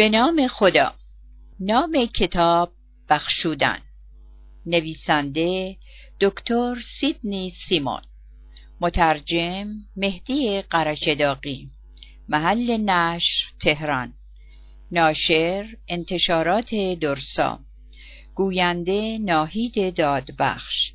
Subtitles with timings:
[0.00, 0.94] به نام خدا.
[1.60, 2.72] نام کتاب
[3.08, 3.78] بخشودن.
[4.66, 5.76] نویسنده
[6.20, 8.00] دکتر سیدنی سیمون.
[8.80, 9.66] مترجم
[9.96, 11.68] مهدی قرچداقی
[12.28, 14.12] محل نشر تهران.
[14.92, 17.58] ناشر انتشارات درسا.
[18.34, 20.92] گوینده ناهید دادبخش.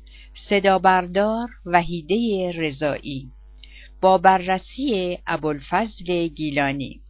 [0.48, 3.30] صدا بردار وحیده رضایی.
[4.00, 7.05] با بررسی ابوالفضل گیلانی.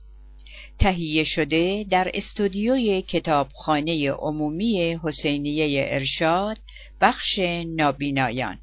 [0.79, 6.59] تهیه شده در استودیوی کتابخانه عمومی حسینیه ارشاد
[7.01, 8.59] بخش نابینایان.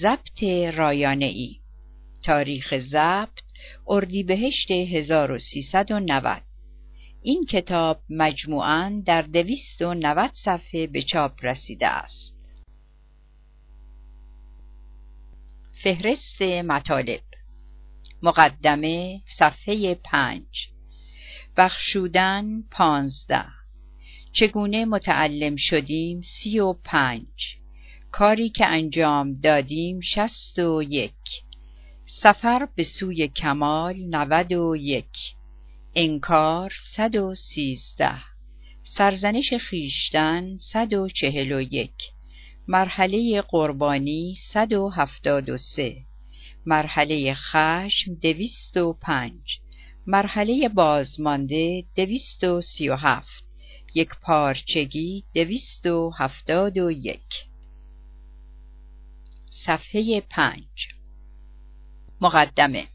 [0.00, 0.42] ضبط
[0.74, 1.56] رایانه ای
[2.24, 3.38] تاریخ ضبط
[3.86, 6.42] اردیبهشت 1390
[7.22, 12.36] این کتاب مجموعاً در دویست و نود صفحه به چاپ رسیده است.
[15.82, 17.20] فهرست مطالب
[18.22, 20.72] مقدمه صفحه پنج.
[21.56, 23.44] بخشودن پانزده.
[24.32, 27.56] چگونه متعلم شدیم؟ سی و پنج.
[28.10, 31.12] کاری که انجام دادیم شست و یک.
[32.06, 35.34] سفر به سوی کمال نود و یک.
[35.94, 38.18] انکار صد و سیزده.
[38.82, 42.12] سرزنش خیشتن صد و چهل و یک.
[42.68, 45.96] مرحله قربانی صد و هفتاد و سه.
[46.66, 49.60] مرحله خشم دویست و پنج.
[50.06, 53.44] مرحله بازمانده دویست و سی و هفت.
[53.94, 57.46] یک پارچگی دویست و هفتاد و یک.
[59.50, 60.88] صفحه پنج.
[62.20, 62.86] مقدمه.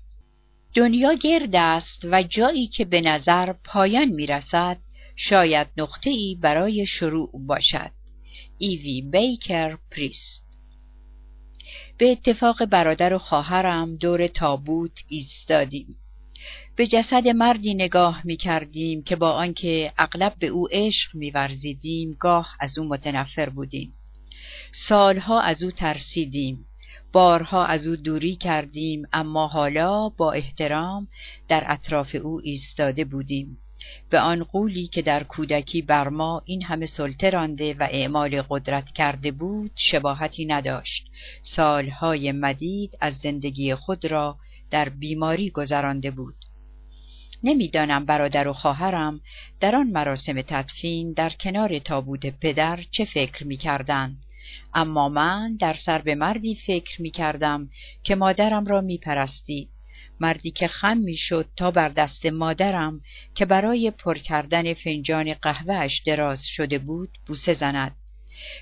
[0.73, 4.77] دنیا گرد است و جایی که به نظر پایان می رسد
[5.15, 7.91] شاید نقطه ای برای شروع باشد.
[8.57, 10.43] ایوی بیکر پریست.
[11.97, 15.95] به اتفاق برادر و خواهرم دور تابوت ایستادیم.
[16.75, 22.17] به جسد مردی نگاه می کردیم که با آنکه اغلب به او عشق می ورزیدیم
[22.19, 23.93] گاه از او متنفر بودیم.
[24.71, 26.65] سالها از او ترسیدیم
[27.11, 31.07] بارها از او دوری کردیم اما حالا با احترام
[31.47, 33.57] در اطراف او ایستاده بودیم.
[34.09, 38.89] به آن قولی که در کودکی بر ما این همه سلطه رانده و اعمال قدرت
[38.89, 41.07] کرده بود شباهتی نداشت.
[41.43, 44.37] سالهای مدید از زندگی خود را
[44.71, 46.35] در بیماری گذرانده بود
[47.43, 49.21] نمی‌دانم برادر و خواهرم
[49.59, 54.23] در آن مراسم تدفین در کنار تابوت پدر چه فکر می‌کردند
[54.73, 57.69] اما من در سر به مردی فکر می کردم
[58.03, 59.69] که مادرم را می پرستید.
[60.19, 63.01] مردی که خم می شد تا بر دست مادرم
[63.35, 67.95] که برای پر کردن فنجان قهوهش دراز شده بود بوسه زند.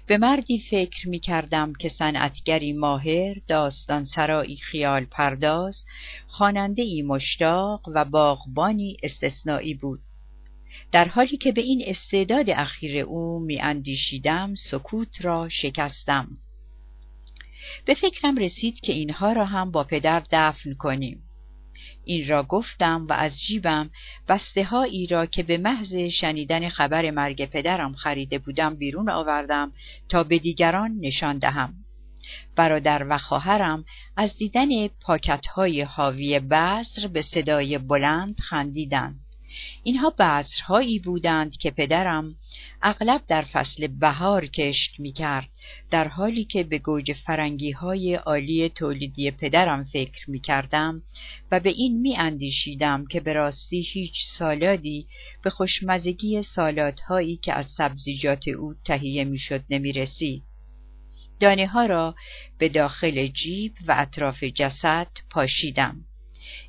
[0.08, 5.84] به مردی فکر می کردم که صنعتگری ماهر، داستان سرایی خیال پرداز،
[6.28, 10.00] خواننده ای مشتاق و باغبانی استثنایی بود.
[10.92, 16.28] در حالی که به این استعداد اخیر او می اندیشیدم سکوت را شکستم.
[17.86, 21.25] به فکرم رسید که اینها را هم با پدر دفن کنیم.
[22.06, 23.90] این را گفتم و از جیبم
[24.28, 29.72] بسته هایی را که به محض شنیدن خبر مرگ پدرم خریده بودم بیرون آوردم
[30.10, 31.74] تا به دیگران نشان دهم.
[32.56, 33.86] برادر و خواهرم
[34.18, 39.25] از دیدن پاکت های حاوی بذر به صدای بلند خندیدند.
[39.84, 42.36] اینها بذرهایی بودند که پدرم
[42.82, 45.50] اغلب در فصل بهار کشت می کرد
[45.92, 51.02] در حالی که به گوجه فرنگی های عالی تولیدی پدرم فکر می کردم
[51.52, 55.08] و به این می اندیشیدم که به راستی هیچ سالادی
[55.44, 60.44] به خوشمزگی سالادهایی که از سبزیجات او تهیه می شد نمی رسید.
[61.40, 62.16] دانه ها را
[62.58, 66.06] به داخل جیب و اطراف جسد پاشیدم.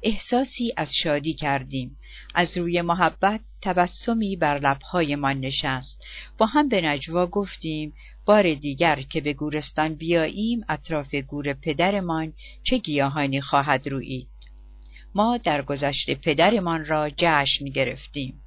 [0.03, 1.99] احساسی از شادی کردیم.
[2.35, 6.05] از روی محبت تبسمی بر لبهایمان نشست.
[6.39, 7.93] با هم به نجوا گفتیم
[8.27, 12.33] بار دیگر که به گورستان بیاییم اطراف گور پدرمان
[12.63, 14.29] چه گیاهانی خواهد رویید
[15.15, 18.43] ما در گذشته پدرمان را جشن گرفتیم.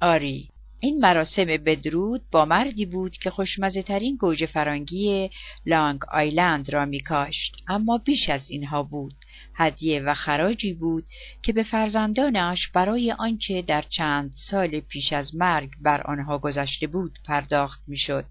[0.00, 0.48] آری
[0.82, 5.30] این مراسم بدرود با مردی بود که خوشمزه ترین گوجه فرانگی
[5.66, 7.56] لانگ آیلند را میکاشت.
[7.68, 9.14] اما بیش از اینها بود.
[9.54, 11.04] هدیه و خراجی بود
[11.42, 17.18] که به فرزندانش برای آنچه در چند سال پیش از مرگ بر آنها گذشته بود
[17.26, 18.24] پرداخت می‌شد.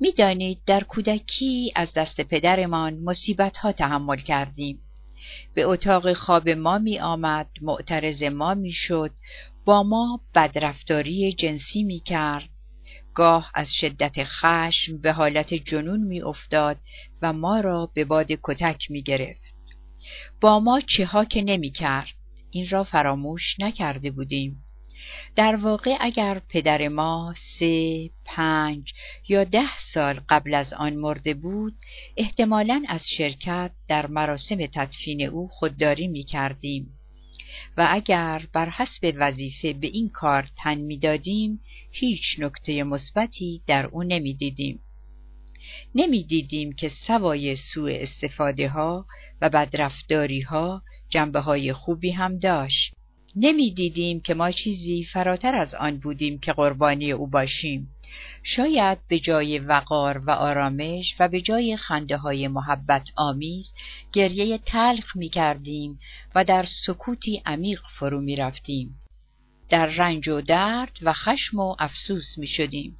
[0.00, 4.78] می‌دانید در کودکی از دست پدرمان مصیبت ها تحمل کردیم.
[5.54, 9.10] به اتاق خواب ما می آمد معترض ما می شد
[9.64, 12.48] با ما بدرفتاری جنسی می کرد
[13.14, 16.76] گاه از شدت خشم به حالت جنون می افتاد
[17.22, 19.54] و ما را به باد کتک می گرفت.
[20.40, 22.14] با ما چه ها که نمی کرد
[22.50, 24.64] این را فراموش نکرده بودیم.
[25.36, 28.92] در واقع اگر پدر ما سه، پنج
[29.28, 31.74] یا ده سال قبل از آن مرده بود
[32.16, 36.98] احتمالا از شرکت در مراسم تدفین او خودداری می کردیم
[37.76, 41.60] و اگر بر حسب وظیفه به این کار تن می‌دادیم
[41.90, 44.80] هیچ نکته مثبتی در او نمی‌دیدیم.
[45.94, 49.06] نمی‌دیدیم که سوای سوء استفاده ها
[49.40, 52.94] و بدرفتاری ها جنبه های خوبی هم داشت.
[53.36, 57.90] نمی‌دیدیم که ما چیزی فراتر از آن بودیم که قربانی او باشیم
[58.42, 63.72] شاید به جای وقار و آرامش و به جای خنده های محبت آمیز
[64.12, 65.98] گریه تلخ می کردیم
[66.34, 69.00] و در سکوتی عمیق فرو می رفتیم.
[69.68, 72.98] در رنج و درد و خشم و افسوس می شدیم.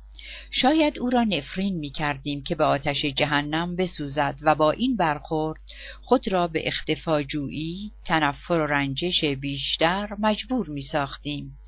[0.50, 5.60] شاید او را نفرین می کردیم که به آتش جهنم بسوزد و با این برخورد
[6.02, 11.58] خود را به اختفاجویی، تنفر و رنجش بیشتر مجبور می ساختیم.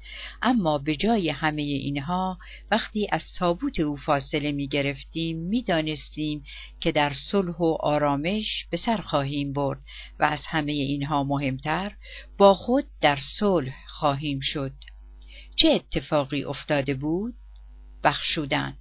[0.43, 2.39] اما به جای همه اینها
[2.71, 6.45] وقتی از تابوت او فاصله می گرفتیم می دانستیم
[6.81, 9.81] که در صلح و آرامش به سر خواهیم برد
[10.21, 11.93] و از همه اینها مهمتر
[12.39, 14.73] با خود در صلح خواهیم شد.
[15.57, 17.35] چه اتفاقی افتاده بود؟
[18.07, 18.77] بخشودن.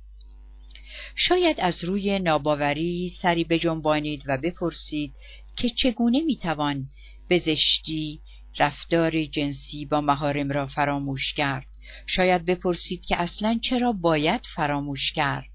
[1.16, 5.13] شاید از روی ناباوری سری بجنبانید و بپرسید
[5.56, 6.88] که چگونه می‌توان
[7.27, 8.22] به زشتی
[8.60, 11.66] رفتار جنسی با مهارم را فراموش کرد.
[12.07, 15.45] شاید بپرسید که اصلا چرا باید فراموش کرد.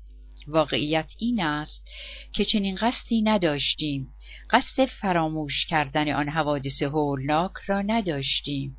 [0.47, 1.89] واقعیت این است
[2.33, 4.09] که چنین قصدی نداشتیم.
[4.51, 8.77] قصد فراموش کردن آن حوادث هولناک را نداشتیم.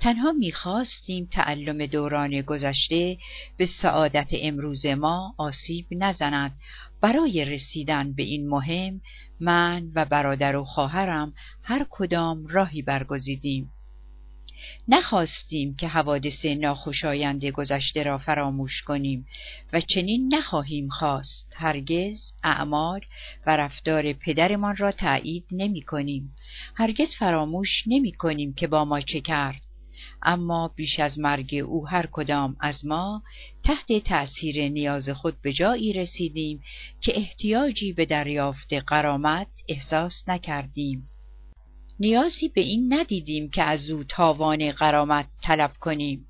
[0.00, 3.18] تنها می‌خواستیم تعلم دوران گذشته
[3.56, 6.52] به سعادت امروز ما آسیب نزند.
[7.00, 9.00] برای رسیدن به این مهم
[9.40, 13.72] من و برادر و خواهرم هر کدام راهی برگزیدیم.
[14.88, 19.26] نخواستیم که حوادث ناخوشایند گذشته را فراموش کنیم
[19.72, 21.54] و چنین نخواهیم خواست.
[21.56, 23.00] هرگز اعمال
[23.46, 26.36] و رفتار پدرمان را تایید نمی کنیم.
[26.74, 29.65] هرگز فراموش نمی کنیم که با ما چه کرد.
[30.26, 33.22] اما بیش از مرگ او هر کدام از ما
[33.64, 36.62] تحت تأثیر نیاز خود به جایی رسیدیم
[37.00, 41.08] که احتیاجی به دریافت قرامت احساس نکردیم.
[42.00, 46.26] نیازی به این ندیدیم که از او تاوان قرامت طلب کنیم.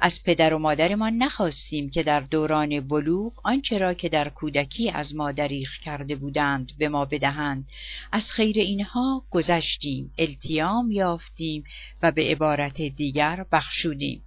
[0.00, 5.14] از پدر و مادرمان نخواستیم که در دوران بلوغ آنچه را که در کودکی از
[5.14, 7.68] ما دریغ کرده بودند به ما بدهند.
[8.12, 11.64] از خیر اینها گذشتیم التیام یافتیم
[12.02, 14.22] و به عبارت دیگر بخشودیم.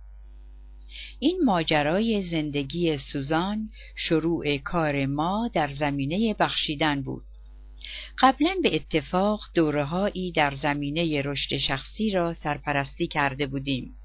[1.20, 7.24] این ماجرای زندگی سوزان شروع کار ما در زمینه بخشیدن بود.
[8.20, 13.97] قبلا به اتفاق دورههایی در زمینه رشد شخصی را سرپرستی کرده بودیم.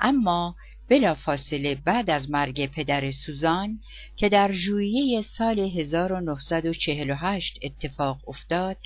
[0.00, 0.54] اما
[0.90, 3.80] بلافاصله بعد از مرگ پدر سوزان
[4.16, 8.76] که در ژوئیه سال 1948 اتفاق افتاد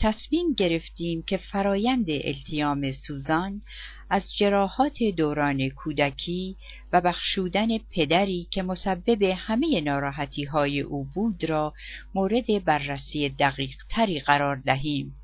[0.00, 3.62] تصمیم گرفتیم که فرایند التیام سوزان
[4.10, 6.56] از جراحات دوران کودکی
[6.92, 11.72] و بخشودن پدری که مسبب همه ناراحتی های او بود را
[12.14, 15.14] مورد بررسی دقیق تری قرار دهیم.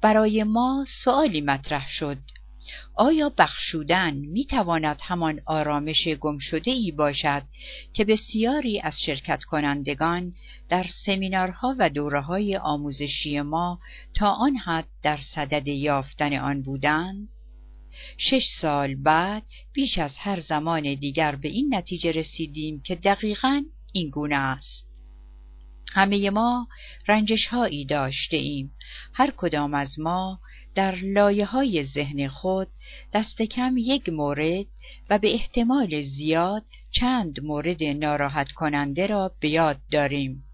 [0.00, 2.18] برای ما سوالی مطرح شد.
[2.94, 7.42] آیا بخشودن می تواند همان آرامش گمشده ای باشد
[7.92, 10.34] که بسیاری از شرکت کنندگان
[10.68, 13.80] در سمینارها و دوره های آموزشی ما
[14.14, 17.28] تا آن حد در صدد یافتن آن بودند؟
[18.18, 23.62] شش سال بعد بیش از هر زمان دیگر به این نتیجه رسیدیم که دقیقا
[23.92, 24.89] این گونه است.
[25.92, 26.68] همه ما
[27.08, 28.74] رنجش هایی داشته ایم.
[29.12, 30.40] هر کدام از ما
[30.74, 32.68] در لایه های ذهن خود
[33.14, 34.66] دست کم یک مورد
[35.10, 40.44] و به احتمال زیاد چند مورد ناراحت کننده را به یاد داریم.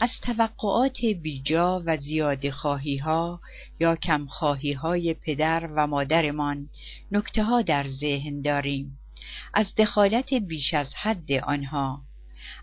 [0.00, 3.40] از توقعات بیجا و زیاد خواهی ها
[3.80, 6.68] یا کم خواهی های پدر و مادرمان
[7.12, 8.98] نکته ها در ذهن داریم.
[9.54, 12.02] از دخالت بیش از حد آنها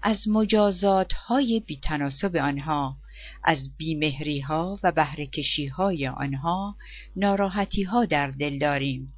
[0.03, 2.98] از مجازات های بیتناسب آنها
[3.43, 6.75] از بیمهری ها و بهرکشی های آنها
[7.15, 9.13] ناراحتی ها در دل داریم.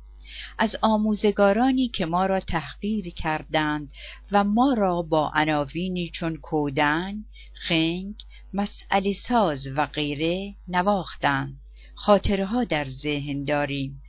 [0.57, 3.91] از آموزگارانی که ما را تحقیر کردند
[4.31, 7.13] و ما را با عناوینی چون کودن،
[7.53, 8.15] خنگ،
[8.53, 11.57] مسئله ساز و غیره نواختند.
[11.95, 14.01] خاطره ها در ذهن داریم.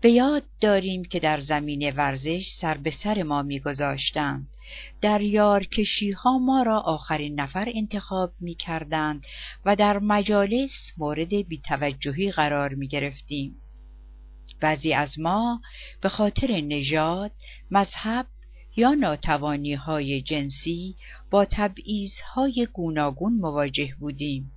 [0.00, 4.48] به یاد داریم که در زمین ورزش سر به سر ما میگذاشتند
[5.00, 9.26] در یارکشی ها ما را آخرین نفر انتخاب می کردند
[9.64, 13.56] و در مجالس مورد بیتوجهی قرار می گرفتیم.
[14.60, 15.60] بعضی از ما
[16.00, 17.32] به خاطر نژاد،
[17.70, 18.26] مذهب
[18.76, 20.96] یا ناتوانی های جنسی
[21.30, 21.46] با
[22.34, 24.52] های گوناگون مواجه بودیم.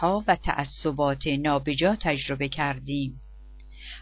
[0.00, 3.21] ها و تعصبات نابجا تجربه کردیم.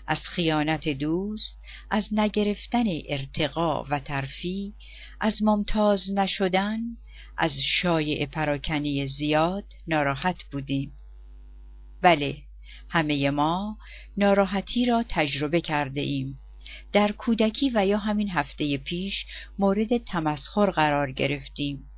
[0.06, 1.60] از خیانت دوست،
[1.90, 4.74] از نگرفتن ارتقا و ترفی،
[5.20, 6.80] از ممتاز نشدن،
[7.36, 10.92] از شایع پراکنی زیاد ناراحت بودیم.
[12.02, 12.36] بله،
[12.88, 13.78] همه ما
[14.16, 16.40] ناراحتی را تجربه کرده ایم.
[16.92, 19.26] در کودکی و یا همین هفته پیش
[19.58, 21.90] مورد تمسخر قرار گرفتیم.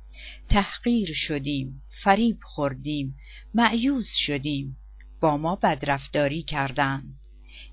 [0.49, 3.15] تحقیر شدیم، فریب خوردیم،
[3.53, 4.77] معیوز شدیم،
[5.21, 7.19] با ما بدرفتاری کردند.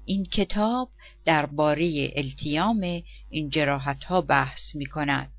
[0.04, 0.90] این کتاب
[1.24, 2.80] درباره التیام
[3.30, 5.32] این جراحت ها بحث می کند.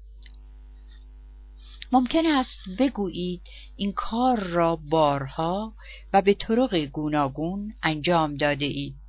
[1.91, 3.41] ممکن است بگویید
[3.75, 5.73] این کار را بارها
[6.13, 9.00] و به طرق گوناگون انجام داده اید.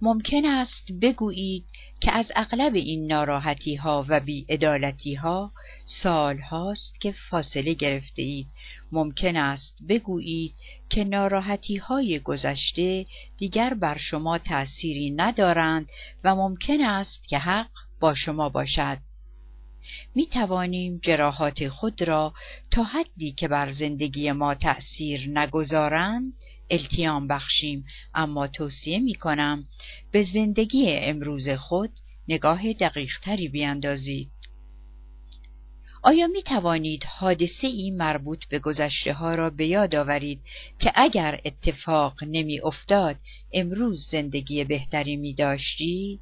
[0.00, 1.64] ممکن است بگویید
[2.00, 5.52] که از اغلب این ناراحتی ها و بیعدالتی ها
[5.84, 8.46] سال هاست که فاصله گرفته اید.
[8.92, 10.54] ممکن است بگویید
[10.88, 13.06] که ناراحتی های گذشته
[13.38, 15.86] دیگر بر شما تأثیری ندارند
[16.24, 18.98] و ممکن است که حق با شما باشد.
[20.14, 22.34] می توانیم جراحات خود را
[22.70, 26.32] تا حدی که بر زندگی ما تأثیر نگذارند
[26.70, 27.84] التیام بخشیم
[28.14, 29.64] اما توصیه می کنم
[30.12, 31.90] به زندگی امروز خود
[32.28, 34.30] نگاه دقیقتری بیاندازید.
[36.04, 40.40] آیا می توانید حادثه ای مربوط به گذشته ها را به یاد آورید
[40.78, 43.16] که اگر اتفاق نمی افتاد
[43.52, 46.20] امروز زندگی بهتری می داشتید؟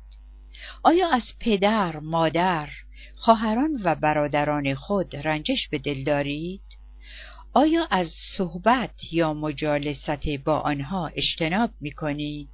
[0.82, 2.68] آیا از پدر، مادر،
[3.16, 6.62] خواهران و برادران خود رنجش به دل دارید؟
[7.52, 12.48] آیا از صحبت یا مجالست با آنها اجتناب می کنید؟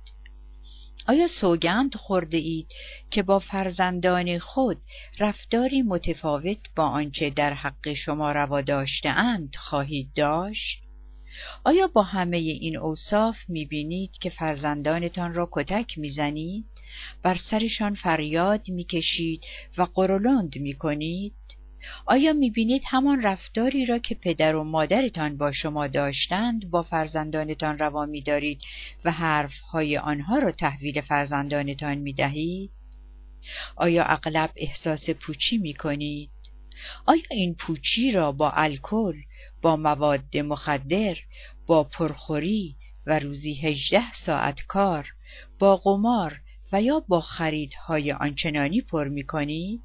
[1.09, 2.67] آیا سوگند خورده اید
[3.11, 4.77] که با فرزندان خود
[5.19, 8.63] رفتاری متفاوت با آنچه در حق شما روا
[9.05, 10.86] اند خواهید داشت؟
[11.65, 16.65] آیا با همه این اوصاف می‌بینید که فرزندانتان را کتک می‌زنید؟
[17.23, 19.45] بر سرشان فریاد می‌کشید
[19.79, 21.35] و قرولند می‌کنید؟
[22.07, 28.07] آیا می‌بینید همان رفتاری را که پدر و مادرتان با شما داشتند با فرزندانتان روا
[28.07, 28.63] میدارید
[29.05, 32.71] و حرفهای آنها را تحویل فرزندانتان می‌دهید؟
[33.77, 36.31] آیا اغلب احساس پوچی می‌کنید؟
[37.07, 39.17] آیا این پوچی را با الکل،
[39.67, 41.17] با مواد مخدر،
[41.67, 45.09] با پرخوری و روزی هجده ساعت کار،
[45.59, 46.41] با قمار
[46.73, 49.81] و یا با خریدهای آنچنانی پر می کنید؟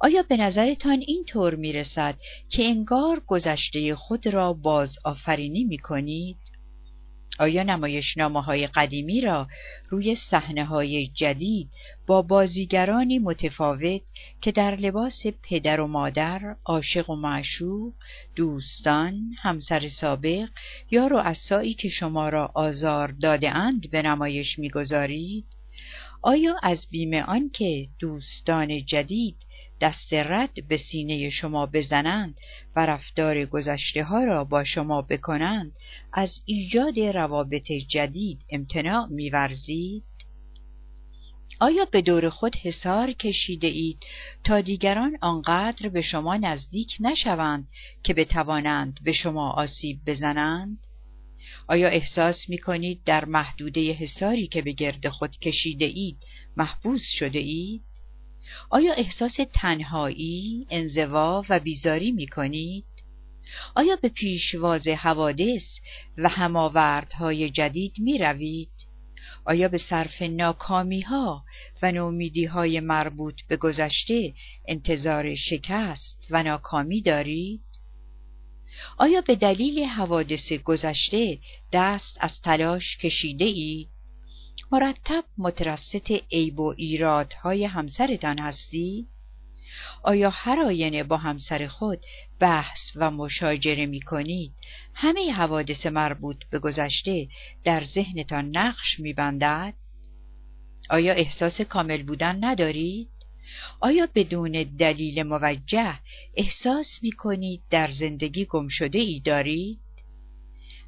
[0.00, 2.14] آیا به نظرتان این طور می رسد
[2.48, 6.36] که انگار گذشته خود را باز آفرینی می کنید؟
[7.38, 9.48] آیا نمایشنامه های قدیمی را
[9.88, 11.70] روی صحنه های جدید
[12.06, 14.02] با بازیگرانی متفاوت
[14.40, 17.92] که در لباس پدر و مادر، عاشق و معشوق،
[18.36, 20.48] دوستان، همسر سابق
[20.90, 25.44] یا رؤسایی که شما را آزار داده اند به نمایش می‌گذارید؟
[26.26, 29.36] آیا از بیم آنکه دوستان جدید
[29.80, 32.36] دست رد به سینه شما بزنند
[32.76, 35.72] و رفتار گذشته ها را با شما بکنند
[36.12, 40.04] از ایجاد روابط جدید امتناع میورزید؟
[41.60, 43.98] آیا به دور خود حسار کشیده اید
[44.44, 47.68] تا دیگران آنقدر به شما نزدیک نشوند
[48.02, 50.78] که بتوانند به شما آسیب بزنند؟
[51.68, 56.16] آیا احساس می کنید در محدوده حساری که به گرد خود کشیده اید
[56.56, 57.82] محبوس شده اید؟
[58.70, 62.84] آیا احساس تنهایی، انزوا و بیزاری می کنید؟
[63.74, 65.78] آیا به پیشواز حوادث
[66.18, 68.70] و هماوردهای جدید می روید؟
[69.44, 71.44] آیا به صرف ناکامی ها
[71.82, 74.34] و نومیدی های مربوط به گذشته
[74.68, 77.63] انتظار شکست و ناکامی دارید؟
[78.98, 81.38] آیا به دلیل حوادث گذشته
[81.72, 83.88] دست از تلاش کشیده اید؟
[84.72, 89.06] مرتب مترست عیب و ایرادهای همسرتان هستی؟
[90.02, 91.98] آیا هر آینه با همسر خود
[92.40, 94.52] بحث و مشاجره می کنید
[94.94, 97.28] همه حوادث مربوط به گذشته
[97.64, 99.74] در ذهنتان نقش می بندد؟
[100.90, 103.13] آیا احساس کامل بودن ندارید؟
[103.80, 105.98] آیا بدون دلیل موجه
[106.36, 109.80] احساس می کنید در زندگی گم شده ای دارید؟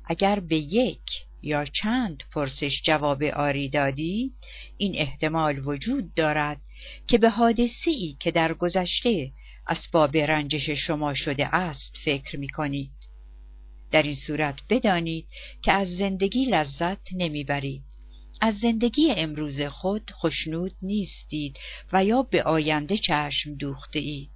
[0.04, 1.00] اگر به یک
[1.42, 4.32] یا چند پرسش جواب آری دادی
[4.76, 6.61] این احتمال وجود دارد
[7.06, 9.32] که به حادثه ای که در گذشته
[9.66, 12.90] اسباب رنجش شما شده است فکر می کنید.
[13.90, 15.26] در این صورت بدانید
[15.62, 17.86] که از زندگی لذت نمی‌برید
[18.40, 21.59] از زندگی امروز خود خشنود نیستید
[21.93, 24.31] و یا به آینده چشم دوخته اید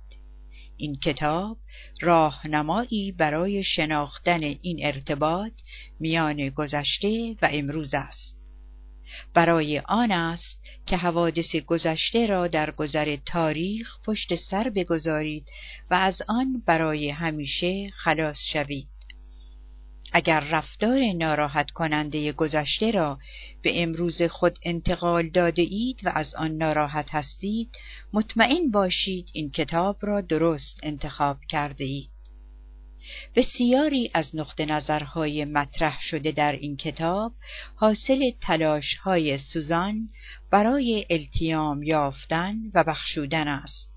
[0.76, 1.59] این کتاب
[2.00, 5.52] راهنمایی برای شناختن این ارتباط
[6.00, 8.40] میان گذشته و امروز است.
[9.35, 15.47] برای آن است که حوادث گذشته را در گذر تاریخ پشت سر بگذارید
[15.90, 18.88] و از آن برای همیشه خلاص شوید.
[20.12, 23.18] اگر رفتار ناراحت کننده گذشته را
[23.62, 27.70] به امروز خود انتقال داده اید و از آن ناراحت هستید
[28.12, 32.10] مطمئن باشید این کتاب را درست انتخاب کرده اید
[33.36, 37.32] بسیاری از نقطه نظرهای مطرح شده در این کتاب
[37.74, 40.08] حاصل تلاش های سوزان
[40.50, 43.89] برای التیام یافتن و بخشودن است.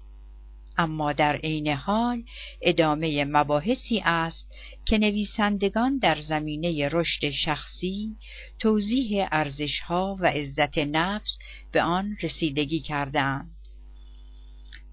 [0.78, 2.24] اما در عین حال
[2.62, 4.52] ادامه مباحثی است
[4.86, 8.16] که نویسندگان در زمینه رشد شخصی
[8.60, 11.38] توضیح ارزشها و عزت نفس
[11.72, 13.52] به آن رسیدگی کردهاند.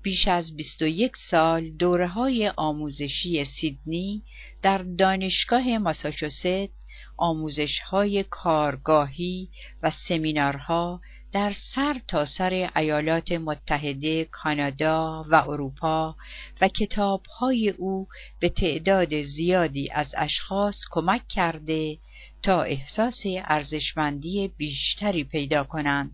[0.02, 4.22] بیش از 21 سال دوره های آموزشی سیدنی
[4.62, 6.70] در دانشگاه ماساچوست
[7.16, 9.48] آموزش های کارگاهی
[9.82, 11.00] و سمینارها
[11.32, 16.16] در سر تا سر ایالات متحده، کانادا و اروپا
[16.60, 18.08] و کتابهای او
[18.40, 21.98] به تعداد زیادی از اشخاص کمک کرده
[22.42, 26.10] تا احساس ارزشمندی بیشتری پیدا کنند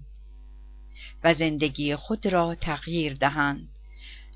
[1.24, 3.68] و زندگی خود را تغییر دهند.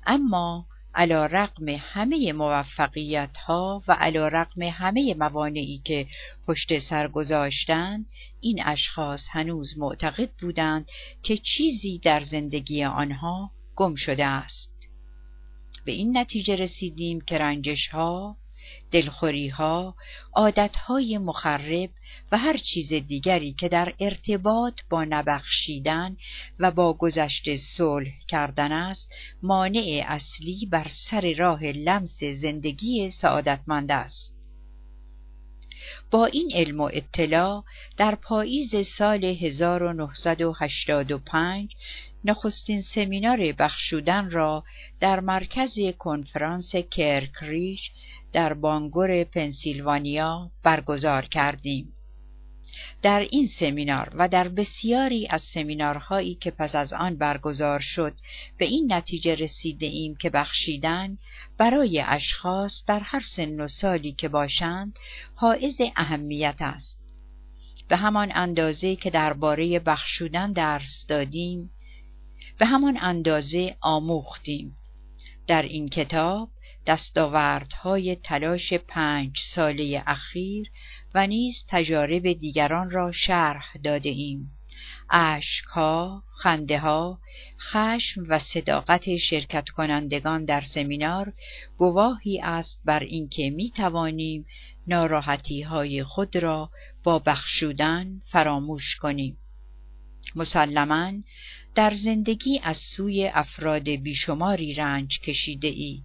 [0.05, 6.07] اما علا رقم همه موفقیت ها و علا رقم همه موانعی که
[6.47, 8.05] پشت سر گذاشتند
[8.41, 10.89] این اشخاص هنوز معتقد بودند
[11.23, 14.89] که چیزی در زندگی آنها گم شده است.
[15.85, 18.37] به این نتیجه رسیدیم که رنجش ها
[18.91, 19.95] دلخوری ها
[20.33, 21.89] عادت های مخرب
[22.31, 26.17] و هر چیز دیگری که در ارتباط با نبخشیدن
[26.59, 29.09] و با گذشته صلح کردن است
[29.43, 34.33] مانع اصلی بر سر راه لمس زندگی سعادتمند است.
[36.11, 37.63] با این علم و اطلاع
[37.97, 41.75] در پاییز سال 1985
[42.25, 44.63] نخستین سمینار بخشودن را
[44.99, 47.91] در مرکز کنفرانس کرکریش
[48.33, 51.93] در بانگور پنسیلوانیا برگزار کردیم.
[53.01, 58.13] در این سمینار و در بسیاری از سمینارهایی که پس از آن برگزار شد
[58.57, 61.17] به این نتیجه رسیده ایم که بخشیدن
[61.57, 64.99] برای اشخاص در هر سن و سالی که باشند
[65.35, 67.01] حائز اهمیت است.
[67.87, 71.69] به همان اندازه که درباره بخشودن درس دادیم
[72.61, 74.77] به همان اندازه آموختیم
[75.47, 76.49] در این کتاب
[76.87, 80.71] دستاوردهای تلاش پنج ساله اخیر
[81.15, 84.51] و نیز تجارب دیگران را شرح داده ایم
[85.09, 87.19] اشکها، خنده ها،
[87.71, 91.33] خشم و صداقت شرکت کنندگان در سمینار
[91.77, 94.45] گواهی است بر اینکه می توانیم
[94.87, 96.69] ناراحتی های خود را
[97.03, 99.37] با بخشودن فراموش کنیم.
[100.35, 101.11] مسلما
[101.75, 106.03] در زندگی از سوی افراد بیشماری رنج کشیده ای.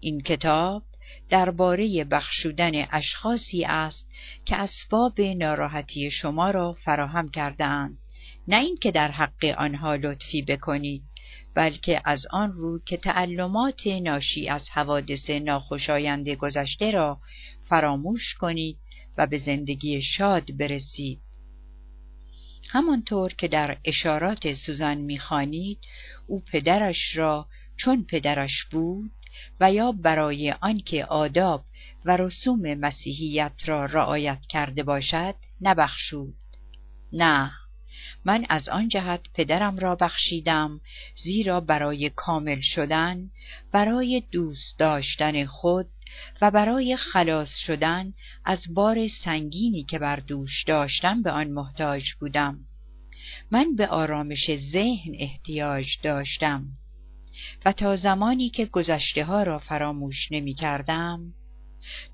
[0.00, 0.82] این کتاب
[1.28, 4.08] درباره بخشودن اشخاصی است
[4.44, 7.98] که اسباب ناراحتی شما را فراهم کردهاند
[8.48, 11.02] نه اینکه در حق آنها لطفی بکنید
[11.54, 17.20] بلکه از آن رو که تعلمات ناشی از حوادث ناخوشایند گذشته را
[17.68, 18.78] فراموش کنید
[19.18, 21.25] و به زندگی شاد برسید
[22.68, 25.78] همانطور که در اشارات سوزن می‌خوانید
[26.26, 29.10] او پدرش را چون پدرش بود
[29.60, 31.64] و یا برای آنکه آداب
[32.04, 36.34] و رسوم مسیحیت را رعایت کرده باشد نبخشود.
[37.12, 37.52] نه
[38.24, 40.80] من از آن جهت پدرم را بخشیدم
[41.24, 43.30] زیرا برای کامل شدن
[43.72, 45.88] برای دوست داشتن خود
[46.40, 48.12] و برای خلاص شدن
[48.44, 52.58] از بار سنگینی که بر دوش داشتم به آن محتاج بودم.
[53.50, 56.64] من به آرامش ذهن احتیاج داشتم
[57.64, 61.32] و تا زمانی که گذشته ها را فراموش نمی کردم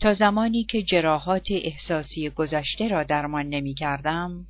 [0.01, 4.47] تا زمانی که جراحات احساسی گذشته را درمان نمی کردم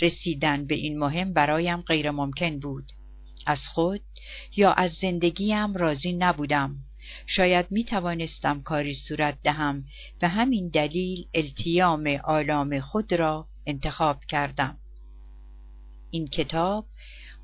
[0.00, 2.92] رسیدن به این مهم برایم غیر ممکن بود.
[3.46, 4.00] از خود
[4.56, 6.76] یا از زندگیم راضی نبودم.
[7.26, 9.84] شاید می توانستم کاری صورت دهم
[10.20, 14.76] به همین دلیل التیام آلام خود را انتخاب کردم.
[16.10, 16.86] این کتاب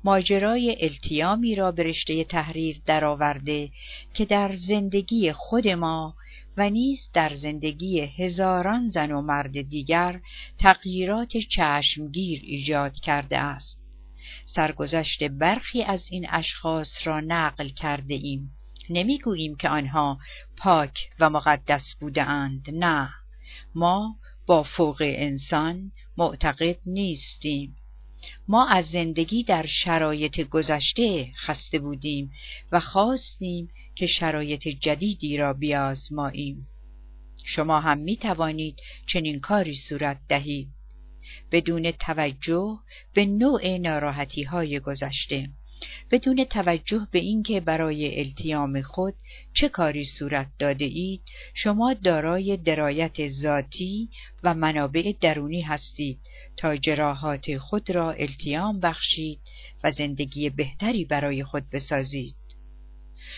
[0.03, 1.93] ماجرای التیامی را به
[2.29, 3.69] تحریر درآورده
[4.13, 6.15] که در زندگی خود ما
[6.57, 10.21] و نیز در زندگی هزاران زن و مرد دیگر
[10.59, 13.77] تغییرات چشمگیر ایجاد کرده است.
[14.45, 18.56] سرگذشت برخی از این اشخاص را نقل کرده ایم.
[18.89, 20.19] نمی‌گوییم که آنها
[20.57, 23.13] پاک و مقدس بوده اند نه
[23.75, 27.75] ما با فوق انسان معتقد نیستیم.
[28.47, 32.31] ما از زندگی در شرایط گذشته خسته بودیم
[32.71, 36.67] و خواستیم که شرایط جدیدی را بیازماییم.
[37.45, 40.67] شما هم می توانید چنین کاری صورت دهید.
[41.51, 42.79] بدون توجه
[43.13, 45.49] به نوع ناراحتی های گذشته.
[46.11, 49.13] بدون توجه به اینکه برای التیام خود
[49.53, 51.21] چه کاری صورت داده اید
[51.53, 54.09] شما دارای درایت ذاتی
[54.43, 56.19] و منابع درونی هستید
[56.57, 59.39] تا جراحات خود را التیام بخشید
[59.83, 62.35] و زندگی بهتری برای خود بسازید.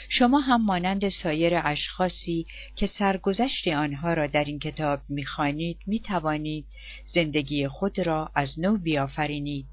[0.09, 6.65] شما هم مانند سایر اشخاصی که سرگذشت آنها را در این کتاب می‌خوانید می‌توانید
[7.05, 9.65] زندگی خود را از نو بیافرینید.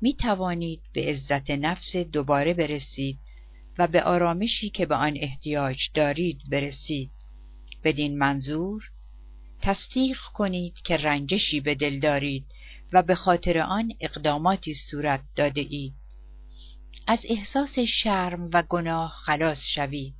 [0.00, 3.18] می توانید به عزت نفس دوباره برسید
[3.78, 7.10] و به آرامشی که به آن احتیاج دارید برسید.
[7.84, 8.90] بدین منظور
[9.62, 12.46] تصدیق کنید که رنجشی به دل دارید
[12.92, 15.94] و به خاطر آن اقداماتی صورت داده اید.
[17.06, 20.14] از احساس شرم و گناه خلاص شوید.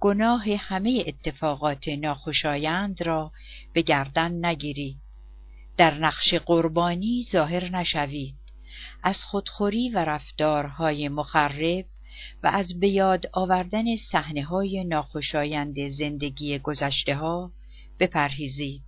[0.00, 3.32] گناه همه اتفاقات ناخوشایند را
[3.72, 4.98] به گردن نگیرید.
[5.76, 8.34] در نقش قربانی ظاهر نشوید.
[9.02, 11.86] از خودخوری و رفتارهای مخرب
[12.42, 17.52] و از به یاد آوردن صحنه های ناخوشایند زندگی گذشته ها
[18.00, 18.82] بپرهیزید.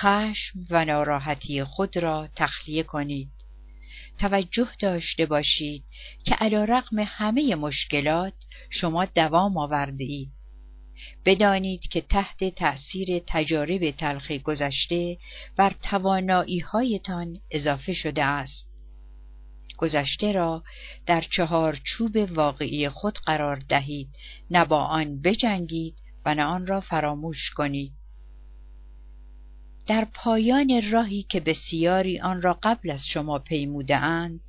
[0.00, 3.30] خشم و ناراحتی خود را تخلیه کنید.
[4.18, 5.84] توجه داشته باشید
[6.24, 8.32] که علا رقم همه مشکلات
[8.70, 10.32] شما دوام آورده اید
[11.24, 15.18] بدانید که تحت تأثیر تجارب تلخ گذشته
[15.56, 18.69] بر توانایی هایتان اضافه شده است.
[19.80, 20.62] گذشته را
[21.06, 24.08] در چهار چوب واقعی خود قرار دهید.
[24.50, 25.94] نه با آن بجنگید
[26.26, 27.92] و نه آن را فراموش کنید.
[29.86, 34.40] در پایان راهی که بسیاری آن را قبل از شما پیموده اند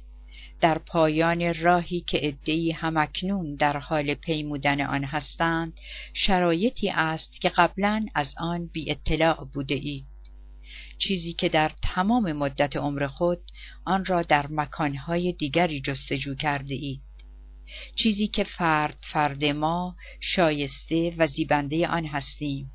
[0.62, 5.74] در پایان راهی که ادهی همکنون در حال پیمودن آن هستند
[6.14, 10.11] شرایطی است که قبلا از آن بی اطلاع بوده اید.
[11.02, 13.40] چیزی که در تمام مدت عمر خود
[13.86, 17.02] آن را در مکانهای دیگری جستجو کرده اید
[17.96, 22.72] چیزی که فرد فرد ما شایسته و زیبنده آن هستیم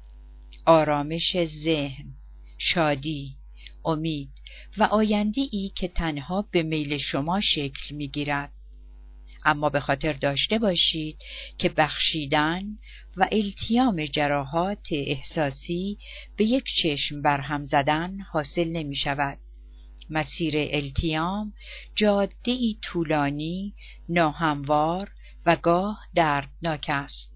[0.67, 2.05] آرامش ذهن
[2.59, 3.37] شادی
[3.85, 4.31] امید
[4.79, 8.53] و آینده ای که تنها به میل شما شکل می گیرد.
[9.47, 11.19] اما به خاطر داشته باشید
[11.59, 12.63] که بخشیدن
[13.17, 15.99] و التیام جراحات احساسی
[16.37, 19.39] به یک چشم برهم زدن حاصل نمی شود.
[20.11, 21.53] مسیر التیام
[21.95, 23.75] جاده ای طولانی،
[24.09, 25.11] ناهموار
[25.47, 27.33] و گاه دردناک است.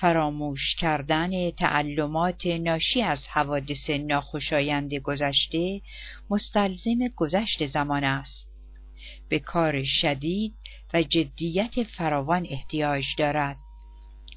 [0.00, 5.80] فراموش کردن تعلمات ناشی از حوادث ناخوشایند گذشته
[6.30, 8.53] مستلزم گذشت زمان است.
[9.28, 10.54] به کار شدید
[10.94, 13.56] و جدیت فراوان احتیاج دارد.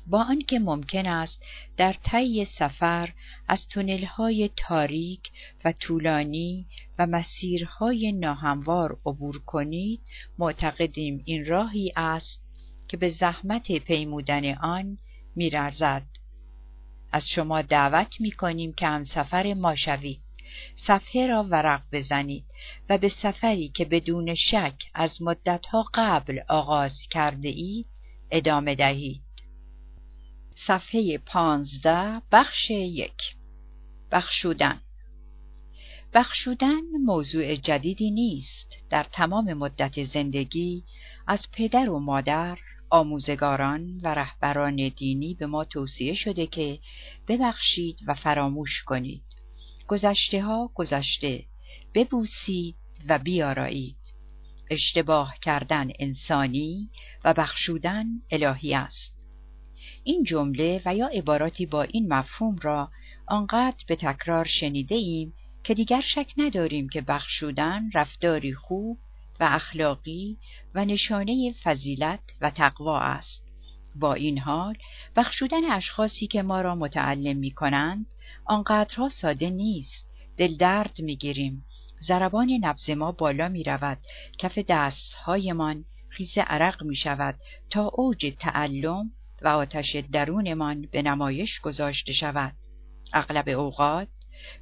[0.09, 1.45] با آنکه ممکن است
[1.77, 3.13] در طی سفر
[3.47, 5.31] از تونل‌های تاریک
[5.65, 6.65] و طولانی
[6.99, 10.01] و مسیرهای ناهموار عبور کنید
[10.37, 12.41] معتقدیم این راهی است
[12.87, 14.97] که به زحمت پیمودن آن
[15.35, 16.05] میرزد
[17.11, 20.26] از شما دعوت می‌کنیم که هم سفر ما شوید.
[20.75, 22.45] صفحه را ورق بزنید
[22.89, 27.87] و به سفری که بدون شک از مدتها قبل آغاز کرده اید
[28.31, 29.21] ادامه دهید.
[30.67, 33.35] صفحه پانزده بخش یک.
[34.11, 34.81] بخشودن.
[36.13, 38.67] بخشودن موضوع جدیدی نیست.
[38.89, 40.83] در تمام مدت زندگی
[41.27, 42.57] از پدر و مادر
[42.89, 46.79] آموزگاران و رهبران دینی به ما توصیه شده که
[47.27, 49.26] ببخشید و فراموش کنید.
[49.87, 51.43] گذشته ها گذشته
[51.93, 52.75] ببوسید
[53.09, 53.97] و بیارایید.
[54.69, 56.89] اشتباه کردن انسانی
[57.25, 59.17] و بخشودن الهی است.
[60.03, 62.89] این جمله و یا عباراتی با این مفهوم را
[63.27, 68.97] آنقدر به تکرار شنیده ایم که دیگر شک نداریم که بخشودن رفتاری خوب
[69.39, 70.37] و اخلاقی
[70.75, 73.46] و نشانه فضیلت و تقوا است.
[73.99, 74.77] با این حال
[75.15, 78.05] بخشودن اشخاصی که ما را متعلم می کنند
[78.45, 80.07] آنقدرها ساده نیست.
[80.37, 81.65] دل درد می گیریم
[82.01, 83.97] ضربان نبز ما بالا می رود
[84.37, 87.35] کف دستهایمان خیز عرق می شود
[87.69, 92.53] تا اوج تعلم و آتش درونمان به نمایش گذاشته شود.
[93.13, 94.07] اغلب اوقات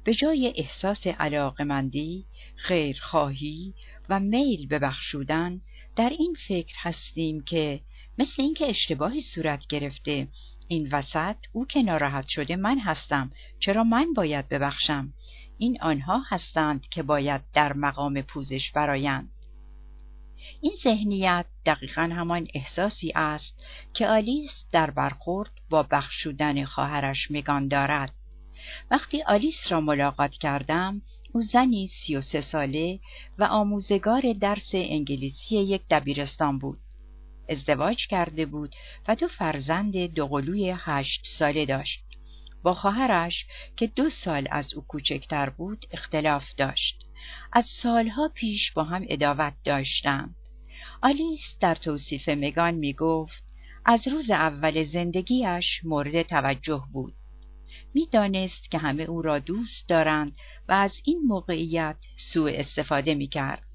[0.04, 3.74] به جای احساس علاقمندی، خیرخواهی
[4.08, 5.60] و میل به بخشودن
[5.96, 7.80] در این فکر هستیم که
[8.18, 10.28] مثل اینکه اشتباهی صورت گرفته.
[10.68, 13.32] این وسط او که ناراحت شده من هستم.
[13.60, 15.12] چرا من باید ببخشم؟
[15.58, 19.30] این آنها هستند که باید در مقام پوزش برایند.
[20.60, 23.62] این ذهنیت دقیقا همان احساسی است
[23.94, 28.12] که آلیس در برخورد با بخشودن خواهرش مگان دارد.
[28.90, 31.02] وقتی آلیس را ملاقات کردم
[31.32, 33.00] او زنی سی و سه ساله
[33.38, 36.78] و آموزگار درس انگلیسی یک دبیرستان بود.
[37.48, 38.74] ازدواج کرده بود
[39.08, 42.04] و دو فرزند دوقلوی هشت ساله داشت.
[42.62, 47.06] با خواهرش که دو سال از او کوچکتر بود اختلاف داشت.
[47.52, 50.34] از سالها پیش با هم اداوت داشتند.
[51.02, 53.44] آلیس در توصیف مگان می گفت
[53.84, 57.14] از روز اول زندگیش مورد توجه بود.
[57.94, 60.32] می‌دانست که همه او را دوست دارند
[60.68, 63.65] و از این موقعیت سوء استفاده می کرد.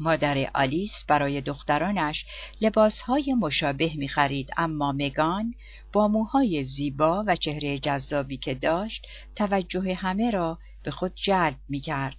[0.00, 2.24] مادر آلیس برای دخترانش
[2.60, 5.54] لباسهای مشابه می خرید اما مگان
[5.92, 11.80] با موهای زیبا و چهره جذابی که داشت توجه همه را به خود جلب می
[11.80, 12.16] کرد.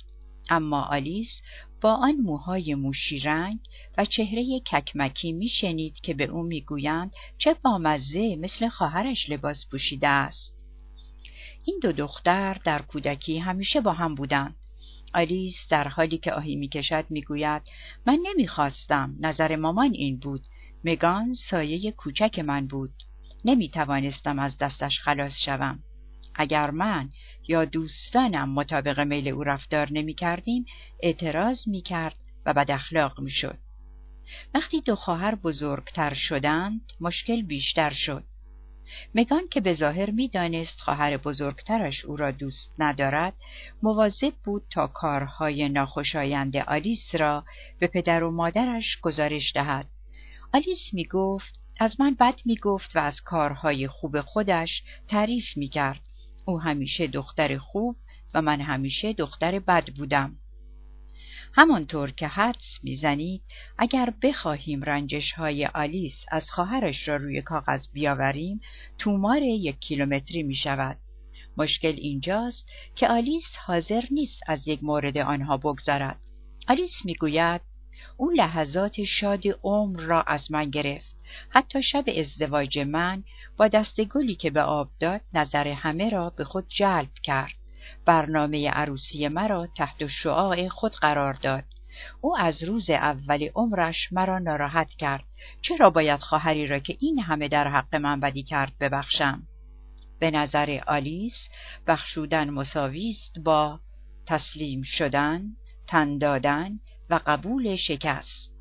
[0.49, 1.41] اما آلیس
[1.81, 3.59] با آن موهای موشی رنگ
[3.97, 10.53] و چهره ککمکی میشنید که به او می‌گویند چه بامزه مثل خواهرش لباس پوشیده است
[11.65, 14.55] این دو دختر در کودکی همیشه با هم بودند
[15.13, 17.61] آلیس در حالی که آهی می‌کشد می‌گوید
[18.07, 20.41] من نمی‌خواستم نظر مامان این بود
[20.83, 22.93] مگان سایه کوچک من بود
[23.45, 25.79] نمی‌توانستم از دستش خلاص شوم
[26.35, 27.09] اگر من
[27.47, 30.65] یا دوستانم مطابق میل او رفتار نمی کردیم
[30.99, 33.57] اعتراض می کرد و بد اخلاق می شد.
[34.53, 38.23] وقتی دو خواهر بزرگتر شدند مشکل بیشتر شد.
[39.15, 43.33] مگان که به ظاهر می دانست خواهر بزرگترش او را دوست ندارد
[43.83, 47.43] مواظب بود تا کارهای ناخوشایند آلیس را
[47.79, 49.85] به پدر و مادرش گزارش دهد.
[50.53, 55.67] آلیس می گفت از من بد می گفت و از کارهای خوب خودش تعریف می
[55.67, 56.01] کرد
[56.45, 57.95] او همیشه دختر خوب
[58.33, 60.35] و من همیشه دختر بد بودم.
[61.55, 63.41] همانطور که حدس می‌زنید
[63.77, 68.61] اگر بخواهیم رنجش های آلیس از خواهرش را روی کاغذ بیاوریم
[68.97, 70.97] تومار یک کیلومتری می شود.
[71.57, 76.19] مشکل اینجاست که آلیس حاضر نیست از یک مورد آنها بگذرد.
[76.67, 77.61] آلیس می‌گوید
[78.17, 81.15] او لحظات شاد عمر را از من گرفت.
[81.49, 83.23] حتی شب ازدواج من
[83.57, 87.62] با دست گلی که به آب داد نظر همه را به خود جلب کرد.
[88.05, 91.63] برنامه عروسی مرا تحت شعاع خود قرار داد.
[92.21, 95.23] او از روز اول عمرش مرا ناراحت کرد.
[95.61, 99.43] چرا باید خواهری را که این همه در حق من بدی کرد ببخشم؟
[100.19, 101.49] به نظر آلیس
[101.87, 103.79] بخشودن مساوی است با
[104.27, 105.43] تسلیم شدن،
[105.87, 108.53] تن دادن و قبول شکست.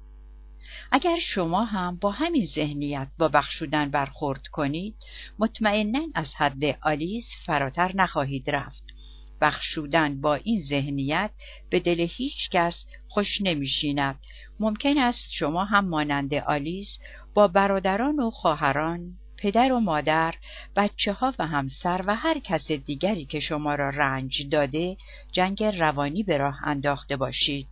[0.92, 4.96] اگر شما هم با همین ذهنیت با بخشودن برخورد کنید
[5.38, 8.82] مطمئنا از حد آلیس فراتر نخواهید رفت
[9.42, 11.30] بخشودن با این ذهنیت
[11.70, 14.20] به دل هیچ کس خوش نمیشیند
[14.60, 16.98] ممکن است شما هم مانند آلیس
[17.34, 20.34] با برادران و خواهران پدر و مادر،
[20.76, 24.96] بچه ها و همسر و هر کس دیگری که شما را رنج داده
[25.32, 27.68] جنگ روانی به راه انداخته باشید.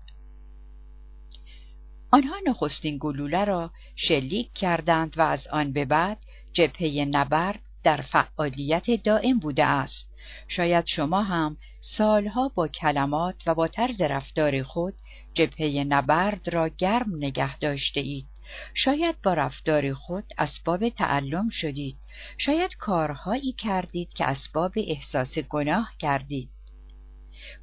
[2.12, 6.18] آنها نخستین گلوله را شلیک کردند و از آن به بعد
[6.52, 10.10] جبهه نبرد در فعالیت دائم بوده است.
[10.48, 14.94] شاید شما هم سالها با کلمات و با طرز رفتار خود
[15.34, 18.26] جبهه نبرد را گرم نگه داشته اید.
[18.74, 21.96] شاید با رفتار خود اسباب تعلم شدید.
[22.38, 26.50] شاید کارهایی کردید که اسباب احساس گناه کردید.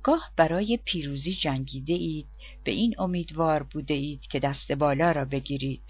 [0.04, 2.28] گاه برای پیروزی جنگیده اید.
[2.64, 5.82] به این امیدوار بوده اید که دست بالا را بگیرید.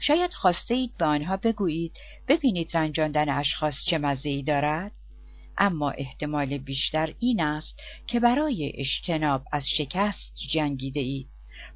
[0.00, 1.92] شاید خواسته اید به آنها بگویید
[2.28, 4.92] ببینید رنجاندن اشخاص چه مزه دارد.
[5.58, 11.28] اما احتمال بیشتر این است که برای اجتناب از شکست جنگیده اید.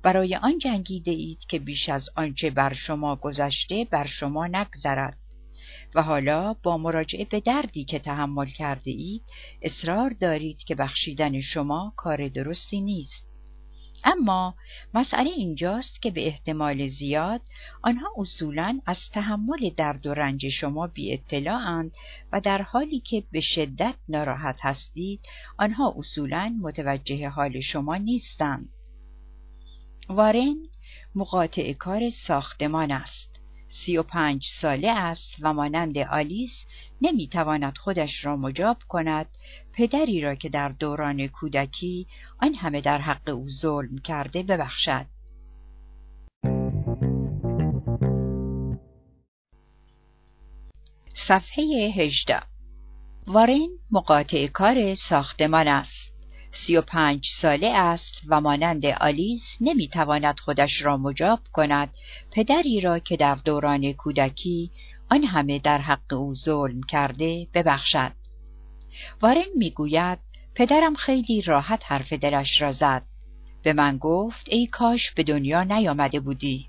[0.02, 5.16] برای آن جنگیده اید که بیش از آنچه بر شما گذشته بر شما نگذرد.
[5.94, 9.22] و حالا با مراجعه به دردی که تحمل کرده اید
[9.62, 13.28] اصرار دارید که بخشیدن شما کار درستی نیست.
[14.04, 14.54] اما
[14.94, 17.40] مسئله اینجاست که به احتمال زیاد
[17.82, 21.92] آنها اصولا از تحمل درد و رنج شما بی اطلاعند
[22.32, 25.20] و در حالی که به شدت ناراحت هستید
[25.58, 28.68] آنها اصولا متوجه حال شما نیستند.
[30.08, 30.56] وارن
[31.14, 33.37] مقاطع کار ساختمان است
[33.68, 36.66] سی و پنج ساله است و مانند آلیس
[37.02, 39.26] نمی‌تواند خودش را مجاب کند.
[39.72, 42.06] پدری را که در دوران کودکی
[42.42, 45.06] آن همه در حق او ظلم کرده ببخشد.
[51.28, 51.64] صفحه
[51.96, 52.42] هجده.
[53.26, 56.17] وارن مقاطع کار ساختمان است.
[56.58, 61.94] سی و پنج ساله است و مانند آلیس نمی‌تواند خودش را مجاب کند.
[62.32, 64.70] پدری را که در دوران کودکی
[65.10, 68.12] آن همه در حق او ظلم کرده ببخشد.
[69.22, 70.18] وارن می‌گوید
[70.54, 73.02] پدرم خیلی راحت حرف دلش را زد.
[73.62, 76.68] به من گفت ای کاش به دنیا نیامده بودی.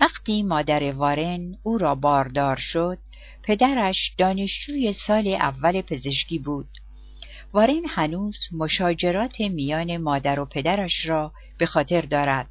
[0.00, 2.98] وقتی مادر وارن او را باردار شد
[3.42, 6.68] پدرش دانشجوی سال اول پزشکی بود.
[7.52, 12.48] وارن هنوز مشاجرات میان مادر و پدرش را به خاطر دارد.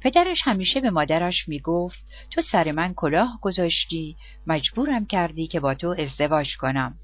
[0.00, 5.74] پدرش همیشه به مادرش می گفت تو سر من کلاه گذاشتی مجبورم کردی که با
[5.74, 6.98] تو ازدواج کنم.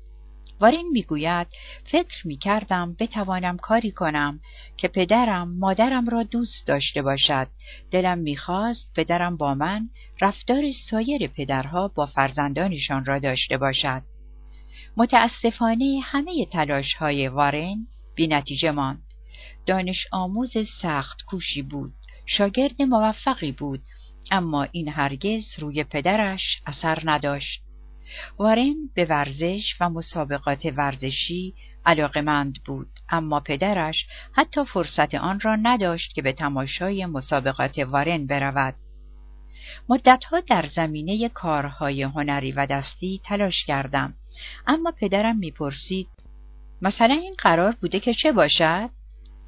[0.60, 1.46] وارین می‌گوید
[1.84, 4.40] فکر می کردم بتوانم کاری کنم
[4.76, 7.48] که پدرم مادرم را دوست داشته باشد.
[7.90, 9.88] دلم می‌خواست پدرم با من
[10.20, 14.02] رفتار سایر پدرها با فرزندانشان را داشته باشد.
[14.96, 19.02] متاسفانه همه تلاش های وارن بی نتیجه ماند.
[19.66, 21.92] دانش آموز سخت کوشی بود.
[22.26, 23.82] شاگرد موفقی بود
[24.30, 27.62] اما این هرگز روی پدرش اثر نداشت.
[28.38, 31.54] وارن به ورزش و مسابقات ورزشی
[31.86, 38.74] علاقمند بود اما پدرش حتی فرصت آن را نداشت که به تماشای مسابقات وارن برود.
[39.88, 44.14] مدتها در زمینه کارهای هنری و دستی تلاش کردم
[44.66, 46.08] اما پدرم می‌پرسید
[46.82, 48.90] مثلا این قرار بوده که چه باشد؟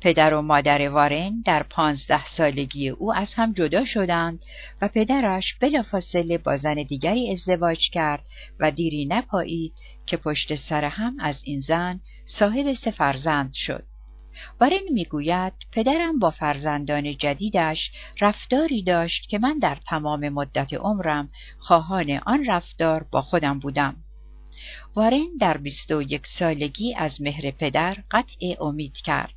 [0.00, 4.38] پدر و مادر وارن در پانزده سالگی او از هم جدا شدند
[4.82, 8.24] و پدرش بلافاصله با زن دیگری ازدواج کرد
[8.60, 9.72] و دیری نپایید
[10.06, 13.89] که پشت سر هم از این زن صاحب سه فرزند شد.
[14.60, 22.20] وارن می‌گوید پدرم با فرزندان جدیدش رفتاری داشت که من در تمام مدت عمرم خواهان
[22.26, 23.96] آن رفتار با خودم بودم.
[24.96, 29.34] وارن در بیست و یک سالگی از مهر پدر قطع امید کرد.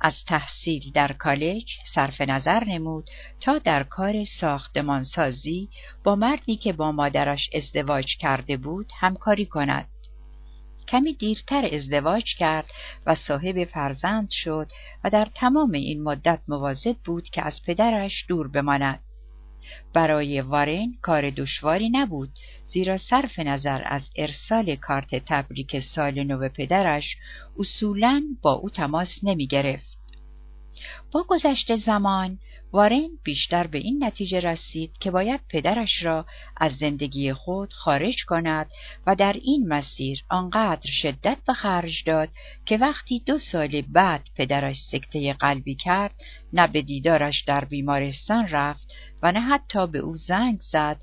[0.00, 5.68] از تحصیل در کالج صرف نظر نمود تا در کار ساختمانسازی
[6.04, 9.88] با مردی که با مادرش ازدواج کرده بود همکاری کند.
[10.88, 12.70] کمی دیرتر ازدواج کرد
[13.06, 14.70] و صاحب فرزند شد
[15.04, 19.00] و در تمام این مدت مواظب بود که از پدرش دور بماند.
[19.92, 22.30] برای وارن کار دشواری نبود
[22.66, 27.16] زیرا صرف نظر از ارسال کارت تبریک سال نو پدرش
[27.58, 29.98] اصولا با او تماس نمی گرفت.
[31.12, 32.38] با گذشت زمان
[32.74, 38.70] وارن بیشتر به این نتیجه رسید که باید پدرش را از زندگی خود خارج کند
[39.06, 42.28] و در این مسیر آنقدر شدت به خرج داد
[42.64, 46.14] که وقتی دو سال بعد پدرش سکته قلبی کرد
[46.52, 50.96] نه به دیدارش در بیمارستان رفت و نه حتی به او زنگ زد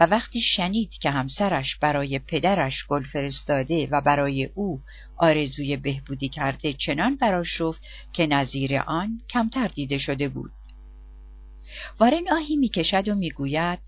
[0.00, 4.80] و وقتی شنید که همسرش برای پدرش گل فرستاده و برای او
[5.16, 7.82] آرزوی بهبودی کرده چنان براشفت
[8.12, 10.50] که نظیر آن کمتر دیده شده بود.
[12.00, 13.78] وارن آهی می‌کشد و می‌گوید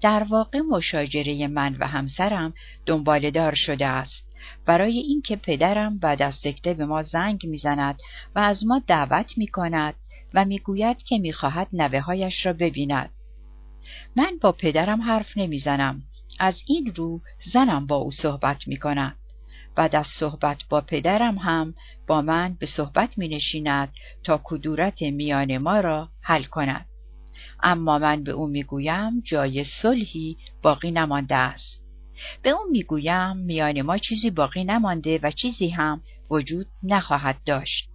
[0.00, 2.54] در واقع مشاجره من و همسرم
[2.86, 4.28] دنبالدار شده است
[4.66, 8.00] برای اینکه پدرم بعد از سکته به ما زنگ می‌زند
[8.34, 9.94] و از ما دعوت می‌کند
[10.34, 13.10] و می‌گوید که می‌خواهد نوههایش را ببیند
[14.16, 16.02] من با پدرم حرف نمی‌زنم
[16.38, 17.20] از این رو
[17.52, 19.16] زنم با او صحبت می کند.
[19.76, 21.74] بعد از صحبت با پدرم هم
[22.06, 23.92] با من به صحبت می نشیند
[24.24, 26.86] تا کدورت میان ما را حل کند.
[27.62, 31.82] اما من به او می‌گویم جای صلحی باقی نمانده است.
[32.42, 37.88] به او می‌گویم میان ما چیزی باقی نمانده و چیزی هم وجود نخواهد داشت.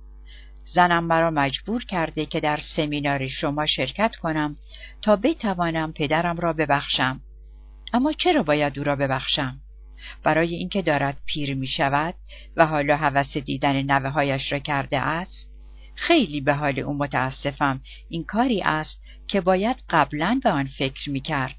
[0.74, 4.58] زنم مرا مجبور کرده که در سمینار شما شرکت کنم
[5.02, 7.22] تا بتوانم پدرم را ببخشم.
[7.94, 9.60] اما چرا باید او را ببخشم؟
[10.24, 12.16] برای اینکه دارد پیر می شود
[12.58, 15.51] و حالا هوس دیدن نوه هایش را کرده است؟
[15.96, 21.22] خیلی به حال او متاسفم این کاری است که باید قبلا به آن فکر می
[21.22, 21.56] کرد.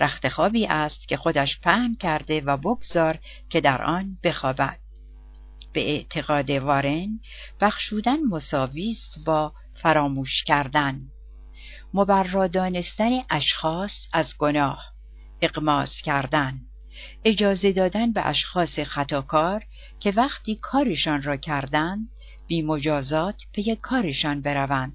[0.00, 3.18] رخت خوابی است که خودش پهن کرده و بگذار
[3.50, 4.78] که در آن بخوابد.
[5.72, 7.20] به اعتقاد وارن
[7.60, 9.52] بخشودن مساوی است با
[9.82, 11.00] فراموش کردن
[11.94, 14.84] مبرا دانستن اشخاص از گناه
[15.42, 16.54] اقماس کردن
[17.24, 19.64] اجازه دادن به اشخاص خطاکار
[20.00, 22.08] که وقتی کارشان را کردند
[22.50, 24.92] بی مجازات پی کارشان بروند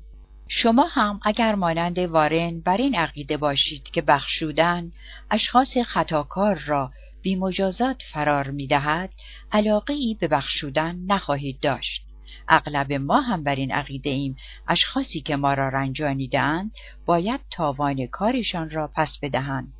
[0.47, 4.91] شما هم اگر مانند وارن بر این عقیده باشید که بخشودن
[5.31, 6.91] اشخاص خطاکار را
[7.21, 9.09] بی مجازات فرار می دهد
[9.51, 12.01] علاقه ای به بخشودن نخواهید داشت.
[12.47, 14.35] اغلب ما هم بر این عقیده ایم
[14.67, 16.71] اشخاصی که ما را رنجانیدند
[17.05, 19.73] باید تاوان کارشان را پس بدهند.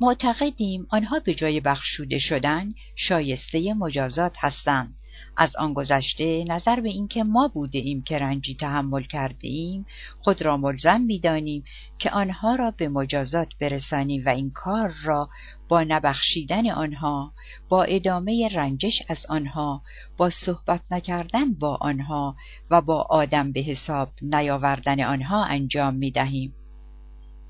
[0.00, 4.94] معتقدیم آنها به جای بخشوده شدن شایسته مجازات هستند
[5.36, 9.86] از آن گذشته نظر به اینکه ما بوده ایم که رنجی تحمل کرده ایم
[10.20, 11.64] خود را ملزم می‌دانیم
[11.98, 15.28] که آنها را به مجازات برسانیم و این کار را
[15.68, 17.32] با نبخشیدن آنها
[17.68, 19.82] با ادامه رنجش از آنها
[20.16, 22.36] با صحبت نکردن با آنها
[22.70, 26.52] و با آدم به حساب نیاوردن آنها انجام می دهیم.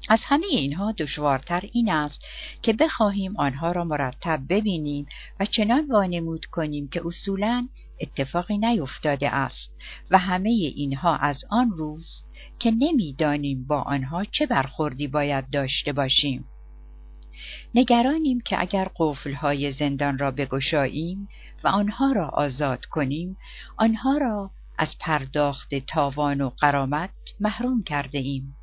[0.08, 2.20] از همه اینها دشوارتر این است
[2.62, 5.06] که بخواهیم آنها را مرتب ببینیم
[5.40, 7.68] و چنان وانمود کنیم که اصولا
[8.00, 9.70] اتفاقی نیفتاده است
[10.10, 12.24] و همه اینها از آن روز
[12.58, 16.44] که نمی‌دانیم با آنها چه برخوردی باید داشته باشیم.
[17.74, 21.28] نگرانیم که قفل قفلهای زندان را بگشاییم
[21.64, 23.36] و آنها را آزاد کنیم
[23.76, 28.55] آنها را از پرداخت تاوان و قرامت محروم کرده ایم.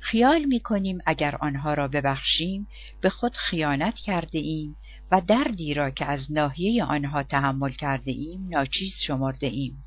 [0.00, 2.66] خیال می کنیم اگر آنها را ببخشیم
[3.00, 4.76] به خود خیانت کرده ایم
[5.12, 9.84] و دردی را که از ناحیه آنها تحمل کرده ایم ناچیز شمرده ایم.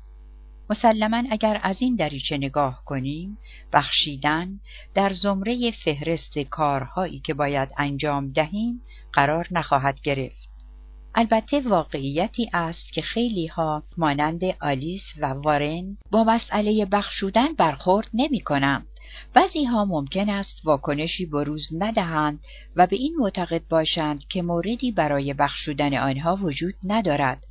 [0.70, 3.38] مسلما اگر از این دریچه نگاه کنیم
[3.72, 4.60] بخشیدن
[4.94, 8.82] در زمره فهرست کارهایی که باید انجام دهیم
[9.12, 10.50] قرار نخواهد گرفت
[11.14, 18.40] البته واقعیتی است که خیلی ها مانند آلیس و وارن با مسئله بخشودن برخورد نمی
[18.40, 18.86] کنم.
[19.34, 22.40] بعضی ها ممکن است واکنشی بروز ندهند
[22.76, 27.44] و به این معتقد باشند که موردی برای بخشودن آنها وجود ندارد.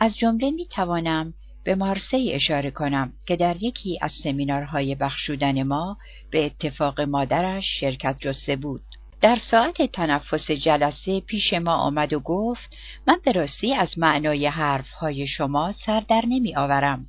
[0.00, 1.34] از جمله می توانم
[1.64, 5.96] به مارسی اشاره کنم که در یکی از سمینارهای بخشودن ما
[6.30, 8.82] به اتفاق مادرش شرکت جسته بود.
[9.20, 12.70] در ساعت تنفس جلسه پیش ما آمد و گفت
[13.06, 17.06] من به راستی از معنای حرفهای شما سر در نمی آورم.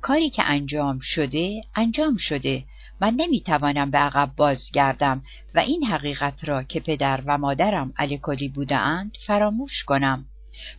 [0.00, 2.64] کاری که انجام شده انجام شده
[3.00, 5.22] من نمی‌توانم به عقب بازگردم
[5.54, 10.26] و این حقیقت را که پدر و مادرم الکلی بودند فراموش کنم.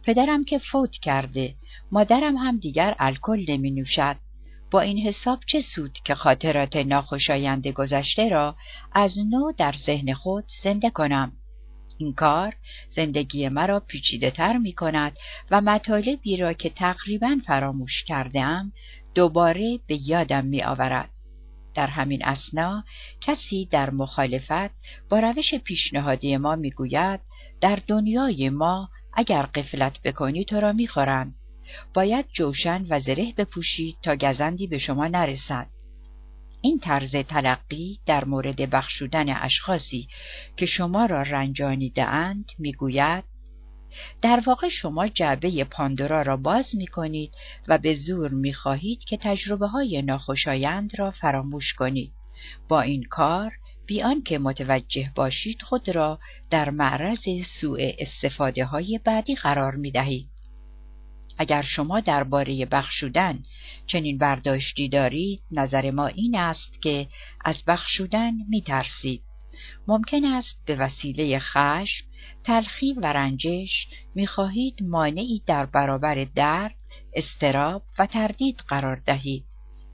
[0.04, 1.56] پدرم که فوت کرده
[1.92, 4.16] مادرم هم دیگر الکل نمی نوشد
[4.72, 8.56] با این حساب چه سود که خاطرات ناخوشایند گذشته را
[8.94, 11.32] از نو در ذهن خود زنده کنم؟
[11.98, 12.56] این کار
[12.90, 15.18] زندگی مرا پیچیده تر می کند
[15.52, 18.72] و مطالبی را که تقریبا فراموش کردم
[19.16, 21.10] دوباره به یادم می آورد.
[21.74, 22.84] در همین اسنا
[23.22, 24.72] کسی در مخالفت
[25.10, 27.20] با روش پیشنهادی ما می‌گوید
[27.62, 31.36] در دنیای ما اگر قفلت بکنی تو را می‌خورند
[31.94, 35.68] باید جوشن و زره بپوشید تا گزندی به شما نرسد.
[36.62, 40.08] این طرز تلقی در مورد بخشودن اشخاصی
[40.58, 43.24] که شما را رنجانیده می‌گوید
[44.22, 47.32] در واقع شما جعبه پاندورا را باز می کنید
[47.68, 52.12] و به زور می خواهید که تجربه های ناخوشایند را فراموش کنید.
[52.68, 53.52] با این کار
[53.86, 56.20] بیان که متوجه باشید خود را
[56.50, 60.28] در معرض سوء استفاده های بعدی قرار می دهید.
[61.38, 63.40] اگر شما درباره بخشودن
[63.88, 67.08] چنین برداشتی دارید نظر ما این است که
[67.46, 69.22] از بخشودن می ترسید.
[69.88, 72.06] ممکن است به وسیله خشم
[72.44, 76.76] تلخی و رنجش می‌خواهید مانعی در برابر درد
[77.14, 79.44] استراب و تردید قرار دهید.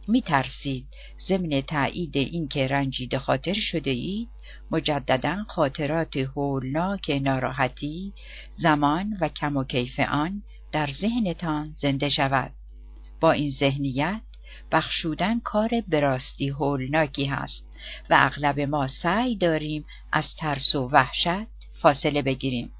[0.07, 0.87] می ترسید
[1.27, 4.29] ضمن تایید اینکه رنجیده خاطر شده اید
[4.71, 8.13] مجددا خاطرات هولناک ناراحتی
[8.51, 12.51] زمان و کم و کیف آن در ذهنتان زنده شود.
[13.19, 14.21] با این ذهنیت
[14.71, 17.67] بخشودن کار براستی هولناکی هست
[18.09, 21.47] و اغلب ما سعی داریم از ترس و وحشت
[21.81, 22.71] فاصله بگیریم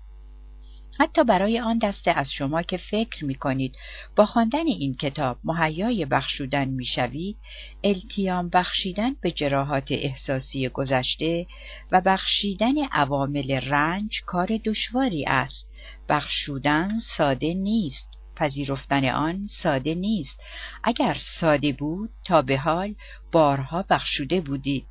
[0.99, 3.75] حتی برای آن دسته از شما که فکر می کنید
[4.15, 7.37] با خواندن این کتاب مهیای بخشودن می شوید،
[7.83, 11.47] التیام بخشیدن به جراحات احساسی گذشته
[11.91, 15.69] و بخشیدن عوامل رنج کار دشواری است.
[16.09, 18.07] بخشودن ساده نیست.
[18.35, 20.43] پذیرفتن آن ساده نیست.
[20.83, 22.95] اگر ساده بود تا به حال
[23.31, 24.85] بارها بخشوده بودید.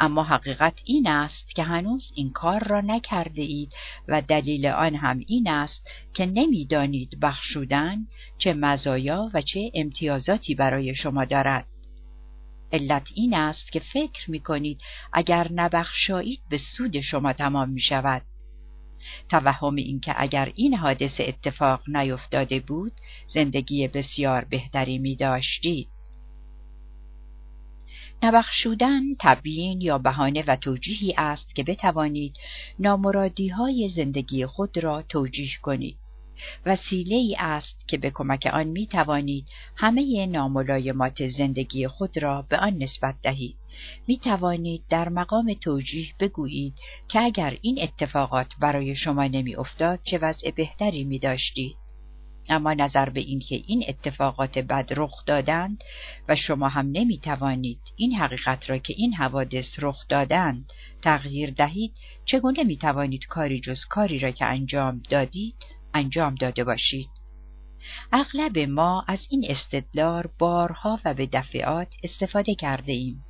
[0.00, 3.72] اما حقیقت این است که هنوز این کار را نکرده اید
[4.08, 8.06] و دلیل آن هم این است که نمی‌دانید بخشودن
[8.38, 11.66] چه مزایا و چه امتیازاتی برای شما دارد.
[12.72, 14.80] علت این است که فکر می کنید
[15.12, 18.22] اگر نبخشایید به سود شما تمام می شود.
[19.28, 22.92] توهم این که اگر این حادثه اتفاق نیفتاده بود
[23.34, 25.88] زندگی بسیار بهتری می داشتید.
[28.22, 32.36] نبخشودن تبیین یا بهانه و توجیهی است که بتوانید
[32.78, 35.96] نامرادی های زندگی خود را توجیه کنید.
[36.66, 39.46] وسیله ای است که به کمک آن می توانید
[39.76, 43.56] همه ناملایمات زندگی خود را به آن نسبت دهید.
[44.06, 46.74] می توانید در مقام توجیه بگویید
[47.08, 51.81] که اگر این اتفاقات برای شما نمی افتاد چه وضع بهتری می داشتید.
[52.48, 55.84] اما نظر به اینکه این اتفاقات بد رخ دادند
[56.28, 60.72] و شما هم نمی توانید این حقیقت را که این حوادث رخ دادند
[61.02, 61.92] تغییر دهید
[62.24, 65.54] چگونه می توانید کاری جز کاری را که انجام دادید
[65.94, 67.08] انجام داده باشید؟
[68.12, 73.24] اغلب ما از این استدلال بارها و به دفعات استفاده کرده ایم.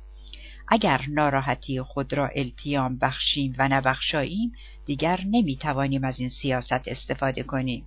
[0.67, 4.51] اگر ناراحتی خود را التیام بخشیم و نبخشاییم
[4.85, 7.85] دیگر نمی توانیم از این سیاست استفاده کنیم.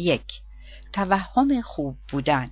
[0.00, 0.40] یک.
[0.92, 2.50] توهم خوب بودن.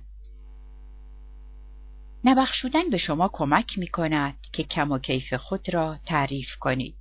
[2.23, 6.95] نبخشودن به شما کمک می کند که کم و کیف خود را تعریف کنید.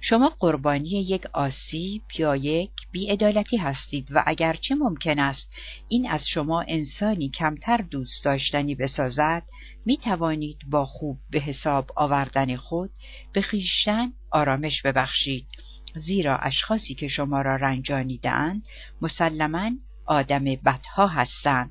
[0.00, 5.54] شما قربانی یک آسیب یا یک بیعدالتی هستید و اگرچه ممکن است
[5.88, 9.42] این از شما انسانی کمتر دوست داشتنی بسازد
[9.86, 12.90] می توانید با خوب به حساب آوردن خود
[13.32, 15.46] به خیشتن آرامش ببخشید.
[15.94, 18.62] زیرا اشخاصی که شما را رنجانیدهاند
[19.02, 19.70] مسلما
[20.06, 21.70] آدم بدها هستند.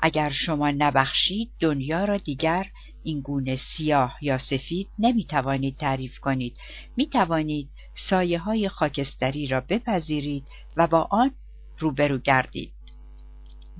[0.00, 2.66] اگر شما نبخشید دنیا را دیگر
[3.02, 6.56] این گونه سیاه یا سفید نمی توانید تعریف کنید.
[6.96, 10.44] می توانید سایه های خاکستری را بپذیرید
[10.76, 11.34] و با آن
[11.78, 12.72] روبرو گردید.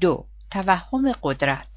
[0.01, 1.69] دو توهم قدرت.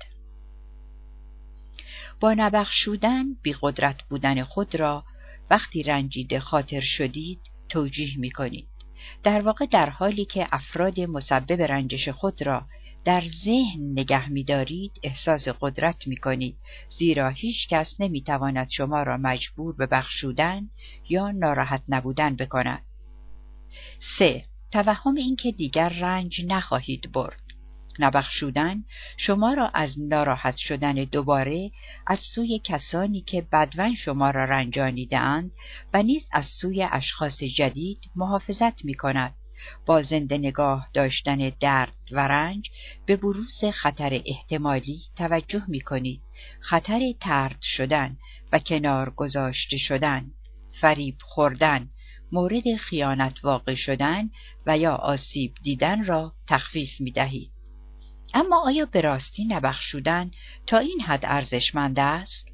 [2.21, 5.03] با نبخشودن بی قدرت بودن خود را
[5.49, 7.39] وقتی رنجیده خاطر شدید
[7.69, 8.67] توجیه می کنید.
[9.23, 12.65] در واقع در حالی که افراد مسبب رنجش خود را
[13.05, 16.57] در ذهن نگه می دارید احساس قدرت می کنید
[16.89, 20.69] زیرا هیچ کس نمی تواند شما را مجبور به بخشودن
[21.09, 22.83] یا ناراحت نبودن بکند.
[24.17, 24.45] 3.
[24.71, 27.46] توهم اینکه دیگر رنج نخواهید برد.
[27.99, 28.83] نبخشودن
[29.17, 31.71] شما را از ناراحت شدن دوباره
[32.07, 35.51] از سوی کسانی که بدون شما را رنجانیدهاند
[35.93, 39.33] و نیز از سوی اشخاص جدید محافظت می کند.
[39.85, 42.69] با زنده نگاه داشتن درد و رنج
[43.05, 46.21] به بروز خطر احتمالی توجه می کنید.
[46.61, 48.17] خطر ترد شدن
[48.51, 50.31] و کنار گذاشته شدن،
[50.81, 51.89] فریب خوردن،
[52.31, 54.29] مورد خیانت واقع شدن
[54.65, 57.56] و یا آسیب دیدن را تخفیف می دهید.
[58.33, 60.31] اما آیا به راستی نبخشودن
[60.67, 62.47] تا این حد ارزشمند است؟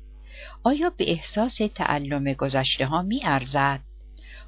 [0.64, 3.80] آیا به احساس تعلم گذشته ها می ارزد؟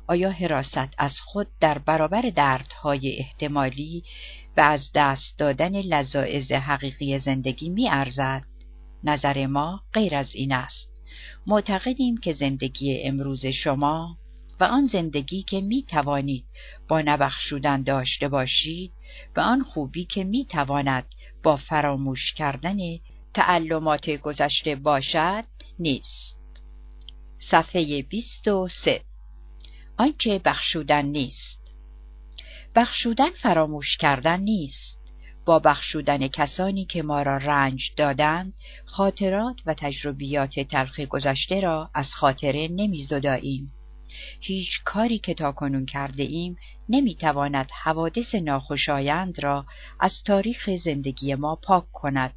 [0.08, 4.04] آیا حراست از خود در برابر دردهای احتمالی
[4.58, 8.44] و از دست دادن لذاعز حقیقی زندگی می ارزد؟
[9.04, 10.96] نظر ما غیر از این است.
[11.48, 14.18] معتقدیم که زندگی امروز شما
[14.60, 16.46] و آن زندگی که می توانید
[16.88, 18.92] با نبخشودن داشته باشید
[19.36, 21.06] و آن خوبی که می تواند
[21.44, 22.78] با فراموش کردن
[23.34, 25.44] تعلمات گذشته باشد
[25.80, 26.40] نیست.
[27.40, 29.02] صفحه 23
[29.98, 31.72] آنچه بخشودن نیست.
[32.76, 34.96] بخشودن فراموش کردن نیست.
[35.46, 38.54] با بخشودن کسانی که ما را رنج دادند
[38.86, 43.72] خاطرات و تجربیات تلخ گذشته را از خاطره نمیزداییم.
[44.42, 46.58] هیچ کاری که تا کنون کرده ایم
[46.90, 49.66] نمی‌تواند حوادث ناخوشایند را
[50.00, 52.34] از تاریخ زندگی ما پاک کند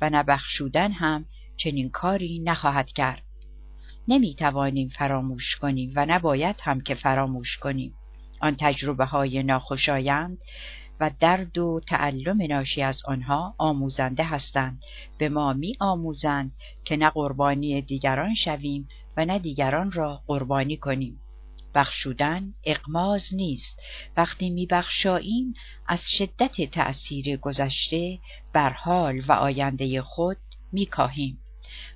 [0.00, 1.24] و نبخشودن هم
[1.56, 3.22] چنین کاری نخواهد کرد.
[4.08, 7.94] نمی توانیم فراموش کنیم و نباید هم که فراموش کنیم.
[8.40, 10.38] آن تجربه های ناخوشایند
[11.00, 14.82] و درد و تعلم ناشی از آنها آموزنده هستند
[15.18, 16.52] به ما می آموزند
[16.84, 18.88] که نه قربانی دیگران شویم
[19.20, 21.20] و نه دیگران را قربانی کنیم.
[21.74, 23.80] بخشودن اقماز نیست.
[24.16, 25.54] وقتی میبخشاییم
[25.88, 28.18] از شدت تأثیر گذشته
[28.52, 30.36] بر حال و آینده خود
[30.72, 31.38] میکاهیم.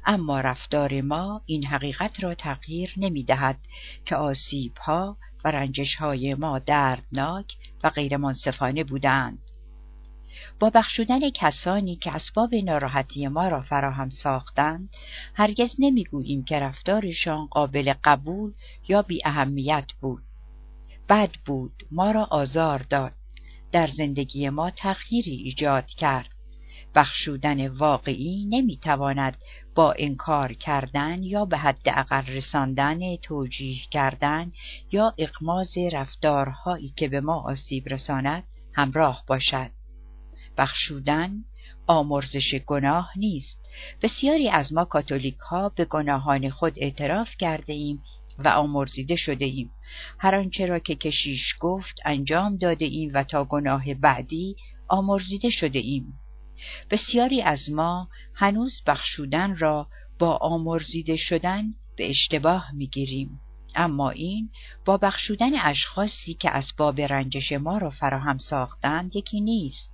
[0.06, 3.58] اما رفتار ما این حقیقت را تغییر نمی‌دهد
[4.04, 7.46] که آسیبها و رنجشهای ما دردناک
[7.84, 9.38] و غیرمنصفانه بودند.
[10.60, 14.88] با بخشودن کسانی که اسباب ناراحتی ما را فراهم ساختند
[15.34, 18.52] هرگز نمی‌گوییم که رفتارشان قابل قبول
[18.88, 20.22] یا بی اهمیت بود.
[21.08, 23.12] بد بود ما را آزار داد.
[23.72, 26.34] در زندگی ما تغییری ایجاد کرد.
[26.94, 29.36] بخشودن واقعی نمی‌تواند
[29.74, 34.52] با انکار کردن یا به حد اقل رساندن توجیه کردن
[34.92, 39.70] یا اقماز رفتارهایی که به ما آسیب رساند همراه باشد.
[40.58, 41.44] بخشودن
[41.86, 43.70] آمرزش گناه نیست.
[44.02, 48.02] بسیاری از ما کاتولیک ها به گناهان خود اعتراف کرده ایم
[48.38, 49.70] و آمرزیده شده ایم
[50.18, 54.56] هر آنچه را که کشیش گفت انجام داده ایم و تا گناه بعدی
[54.88, 56.14] آمرزیده شده ایم
[56.90, 59.86] بسیاری از ما هنوز بخشودن را
[60.18, 61.64] با آمرزیده شدن
[61.96, 63.40] به اشتباه می‌گیریم.
[63.74, 64.50] اما این
[64.84, 69.93] با بخشودن اشخاصی که اسباب رنجش ما را فراهم ساختند یکی نیست.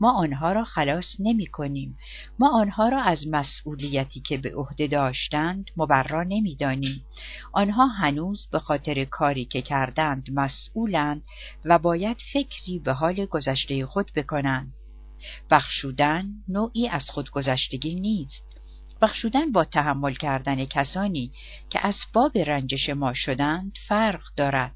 [0.00, 1.98] ما آنها را خلاص نمی کنیم.
[2.38, 7.04] ما آنها را از مسئولیتی که به عهده داشتند مبرا نمی دانیم.
[7.52, 11.22] آنها هنوز به خاطر کاری که کردند مسئولند
[11.64, 14.72] و باید فکری به حال گذشته خود بکنند.
[15.50, 18.44] بخشودن نوعی از خودگذشتگی نیست.
[19.02, 21.32] بخشودن با تحمل کردن کسانی
[21.70, 24.72] که اسباب رنجش ما شدند فرق دارد.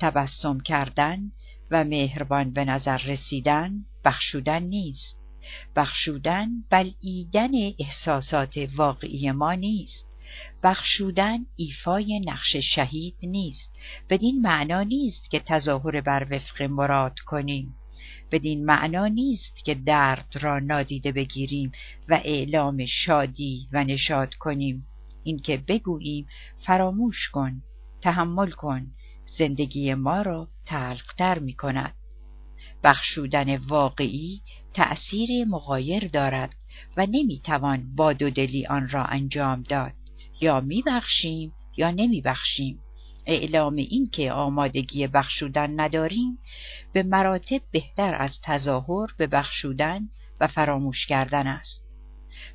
[0.00, 1.32] تبسم کردن
[1.72, 5.16] و مهربان به نظر رسیدن بخشودن نیست.
[5.76, 10.06] بخشودن بلعیدن احساسات واقعی ما نیست.
[10.62, 13.78] بخشودن ایفای نقش شهید نیست.
[14.10, 17.74] بدین معنا نیست که تظاهر بر وفق مراد کنیم.
[18.30, 21.72] بدین معنا نیست که درد را نادیده بگیریم
[22.08, 24.86] و اعلام شادی و نشاد کنیم.
[25.24, 26.26] اینکه بگوییم
[26.66, 27.62] فراموش کن
[28.02, 28.86] تحمل کن
[29.38, 31.94] زندگی ما را تلختر می کند
[32.84, 34.42] بخشودن واقعی
[34.74, 36.54] تأثیر مغایر دارد
[36.96, 39.92] و نمی‌توان با دلی آن را انجام داد.
[40.40, 42.78] یا میبخشیم یا نمیبخشیم.
[43.26, 46.38] اعلام این که آمادگی بخشودن نداریم
[46.92, 50.08] به مراتب بهتر از تظاهر به بخشودن
[50.40, 51.84] و فراموش کردن است.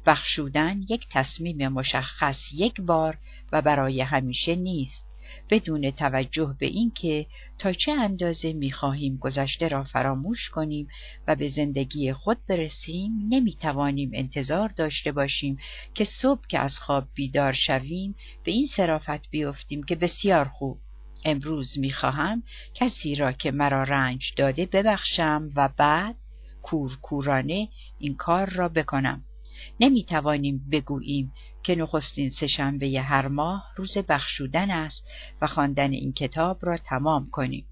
[0.05, 3.17] بخشودن یک تصمیم مشخص یک بار
[3.51, 5.06] و برای همیشه نیست.
[5.49, 7.25] بدون توجه به اینکه
[7.59, 10.87] تا چه اندازه می‌خواهیم گذشته را فراموش کنیم
[11.27, 15.57] و به زندگی خود برسیم نمی‌توانیم انتظار داشته باشیم
[15.93, 20.77] که صبح که از خواب بیدار شویم به این صرافت بیفتیم که بسیار خوب.
[21.25, 26.15] امروز می‌خواهم کسی را که مرا رنج داده ببخشم و بعد
[26.61, 27.69] کورکورانه
[27.99, 29.23] این کار را بکنم.
[29.79, 31.33] نمی توانیم بگوییم
[31.63, 35.07] که نخستین سهشنبه هر ماه روز بخشودن است
[35.41, 37.65] و خواندن این کتاب را تمام کنیم.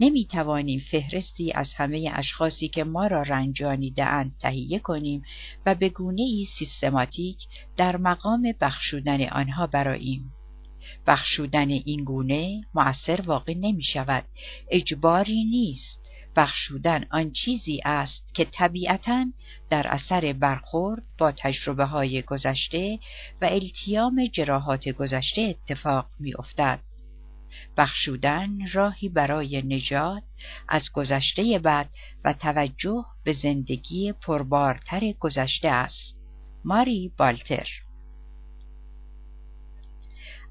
[0.00, 5.22] نمی توانیم فهرستی از همه اشخاصی که ما را رنجانیده اند تهیه کنیم
[5.66, 7.38] و به گونه ای سیستماتیک
[7.76, 10.32] در مقام بخشودن آنها براییم.
[11.06, 14.24] بخشودن این گونه مؤثر واقع نمی شود.
[14.70, 16.01] اجباری نیست.
[16.36, 19.26] بخشودن آن چیزی است که طبیعتا
[19.70, 22.98] در اثر برخورد با تجربه های گذشته
[23.40, 26.80] و التیام جراحات گذشته اتفاق می افتد.
[27.76, 30.22] بخشودن راهی برای نجات
[30.68, 31.88] از گذشته بد
[32.24, 36.18] و توجه به زندگی پربارتر گذشته است.
[36.64, 37.68] ماری بالتر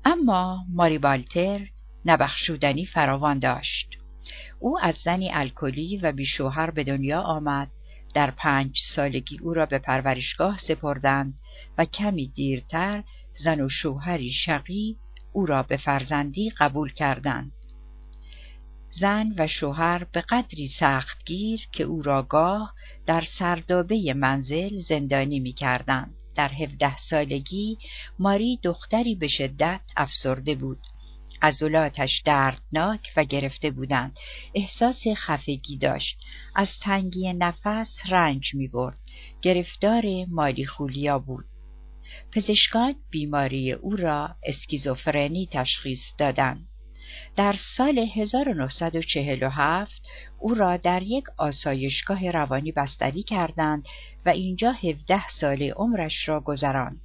[0.05, 1.67] اما ماری بالتر
[2.05, 4.00] نبخشودنی فراوان داشت.
[4.59, 7.67] او از زنی الکلی و بیشوهر به دنیا آمد.
[8.13, 11.33] در پنج سالگی او را به پرورشگاه سپردند
[11.77, 13.03] و کمی دیرتر
[13.43, 14.97] زن و شوهری شقی
[15.33, 17.51] او را به فرزندی قبول کردند.
[18.91, 22.73] زن و شوهر به قدری سختگیر که او را گاه
[23.05, 26.13] در سردابه منزل زندانی می کردند.
[26.35, 27.77] در هفده سالگی
[28.19, 30.79] ماری دختری به شدت افسرده بود.
[31.41, 34.17] عضلاتش دردناک و گرفته بودند.
[34.55, 36.19] احساس خفگی داشت.
[36.55, 38.97] از تنگی نفس رنج می برد
[39.41, 41.45] گرفتار مالی خولیا بود.
[42.31, 46.67] پزشکان بیماری او را اسکیزوفرنی تشخیص دادند.
[47.35, 50.01] در سال 1947
[50.39, 53.85] او را در یک آسایشگاه روانی بستری کردند
[54.25, 57.01] و اینجا 17 سال عمرش را گذراند.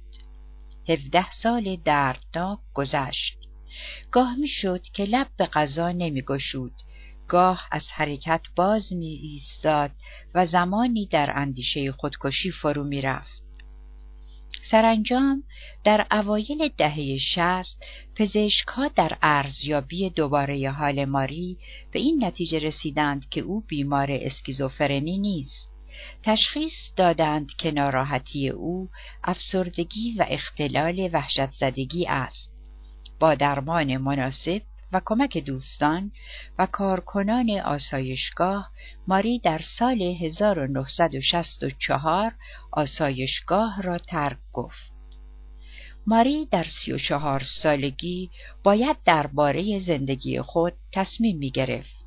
[0.89, 3.46] 17 سال دردناک گذشت.
[4.11, 6.73] گاه می‌شد که لب به غذا نمی گشود.
[7.27, 9.91] گاه از حرکت باز می ایستاد
[10.33, 13.41] و زمانی در اندیشه خودکشی فرو می رفت.
[14.71, 15.43] سرانجام
[15.83, 21.57] در اوایل دهه شست پزشکها در ارزیابی دوباره حال ماری
[21.91, 25.69] به این نتیجه رسیدند که او بیمار اسکیزوفرنی نیست.
[26.23, 28.89] تشخیص دادند که ناراحتی او
[29.23, 32.56] افسردگی و اختلال وحشت زدگی است.
[33.19, 34.61] با درمان مناسب
[34.91, 36.11] و کمک دوستان
[36.59, 38.71] و کارکنان آسایشگاه
[39.07, 42.33] ماری در سال 1964
[42.71, 44.91] آسایشگاه را ترک گفت.
[46.07, 48.29] ماری در سی و چهار سالگی
[48.63, 51.97] باید درباره زندگی خود تصمیم می گرفت.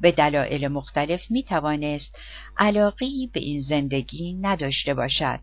[0.00, 2.18] به دلایل مختلف می توانست
[2.58, 5.40] علاقی به این زندگی نداشته باشد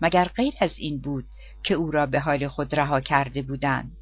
[0.00, 1.24] مگر غیر از این بود
[1.64, 3.96] که او را به حال خود رها کرده بودند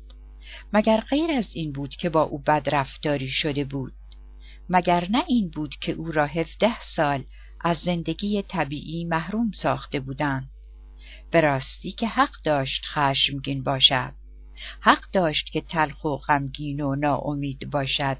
[0.73, 3.93] مگر غیر از این بود که با او بدرفتاری شده بود؟
[4.69, 7.25] مگر نه این بود که او را هفده سال
[7.61, 10.51] از زندگی طبیعی محروم ساخته بودند؟
[11.31, 14.13] به راستی که حق داشت خشمگین باشد
[14.81, 18.19] حق داشت که تلخ و غمگین و ناامید باشد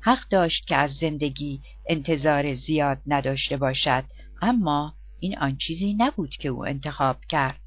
[0.00, 4.04] حق داشت که از زندگی انتظار زیاد نداشته باشد
[4.42, 7.60] اما این آن چیزی نبود که او انتخاب کرد.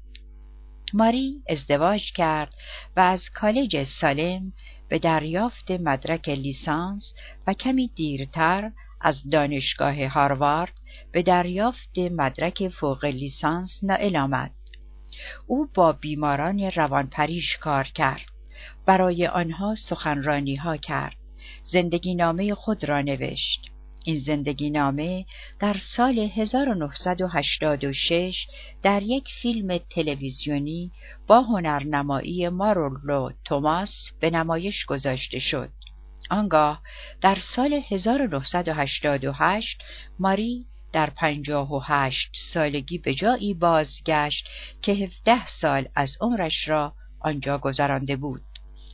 [0.94, 2.54] ماری ازدواج کرد
[2.96, 4.52] و از کالج سالم
[4.88, 7.14] به دریافت مدرک لیسانس
[7.46, 10.72] و کمی دیرتر از دانشگاه هاروارد
[11.12, 14.50] به دریافت مدرک فوق لیسانس نائل آمد.
[15.46, 18.26] او با بیماران روانپریش کار کرد.
[18.86, 21.16] برای آنها سخنرانی ها کرد.
[21.64, 23.70] زندگی نامه خود را نوشت.
[24.04, 25.24] این زندگی نامه
[25.58, 28.46] در سال 1986
[28.82, 30.90] در یک فیلم تلویزیونی
[31.26, 35.70] با هنرنمایی مارولو توماس به نمایش گذاشته شد.
[36.30, 36.82] آنگاه
[37.20, 39.82] در سال 1988
[40.18, 44.48] ماری در پنجاه و هشت سالگی به جایی بازگشت
[44.82, 48.42] که هفده سال از عمرش را آنجا گذرانده بود.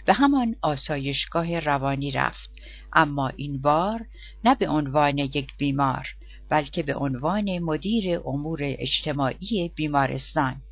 [0.06, 2.50] به همان آسایشگاه روانی رفت.
[2.92, 4.06] اما این بار
[4.44, 6.06] نه به عنوان یک بیمار
[6.48, 10.62] بلکه به عنوان مدیر امور اجتماعی بیمارستان.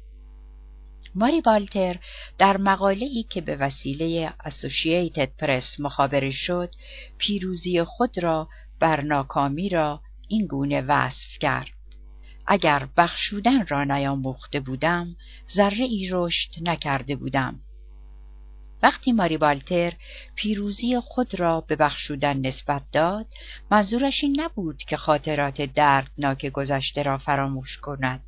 [1.14, 1.98] ماری بالتر
[2.38, 6.70] در مقاله‌ای که به وسیله اسوشییتد پرس مخابره شد
[7.18, 8.48] پیروزی خود را
[8.80, 11.68] بر ناکامی را این گونه وصف کرد.
[12.46, 15.16] اگر بخشودن را نیاموخته بودم
[15.56, 17.60] ذره ای رشد نکرده بودم.
[18.84, 19.92] وقتی ماری بالتر
[20.34, 23.26] پیروزی خود را به بخشودن نسبت داد
[23.70, 28.20] منظورش این نبود که خاطرات دردناک گذشته را فراموش کند.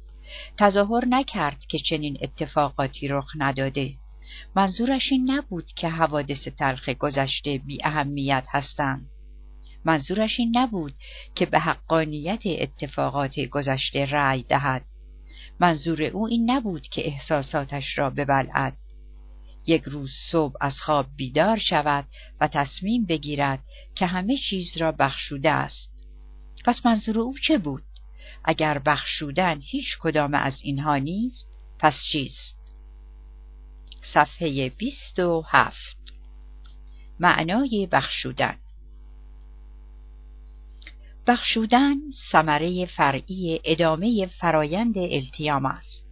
[0.59, 3.91] تظاهر نکرد که چنین اتفاقاتی رخ نداده.
[4.55, 9.11] منظورش این نبود که حوادث تلخ گذشته بی اهمیت هستند.
[9.85, 10.95] منظورش این نبود
[11.35, 14.85] که به حقانیت اتفاقات گذشته رأی دهد.
[15.61, 18.77] منظور او این نبود که احساساتش را ببلعد.
[19.67, 22.05] یک روز صبح از خواب بیدار شود
[22.41, 23.59] و تصمیم بگیرد
[23.95, 25.93] که همه چیز را بخشوده است.
[26.65, 27.83] پس منظور او چه بود؟
[28.45, 31.49] اگر بخشودن هیچ کدام از اینها نیست
[31.79, 32.57] پس چیست؟
[34.03, 35.97] صفحه 27
[37.21, 38.57] معنای بخشودن.
[41.27, 41.95] بخشودن
[42.31, 46.07] ثمره فرعی ادامه فرایند التیام است.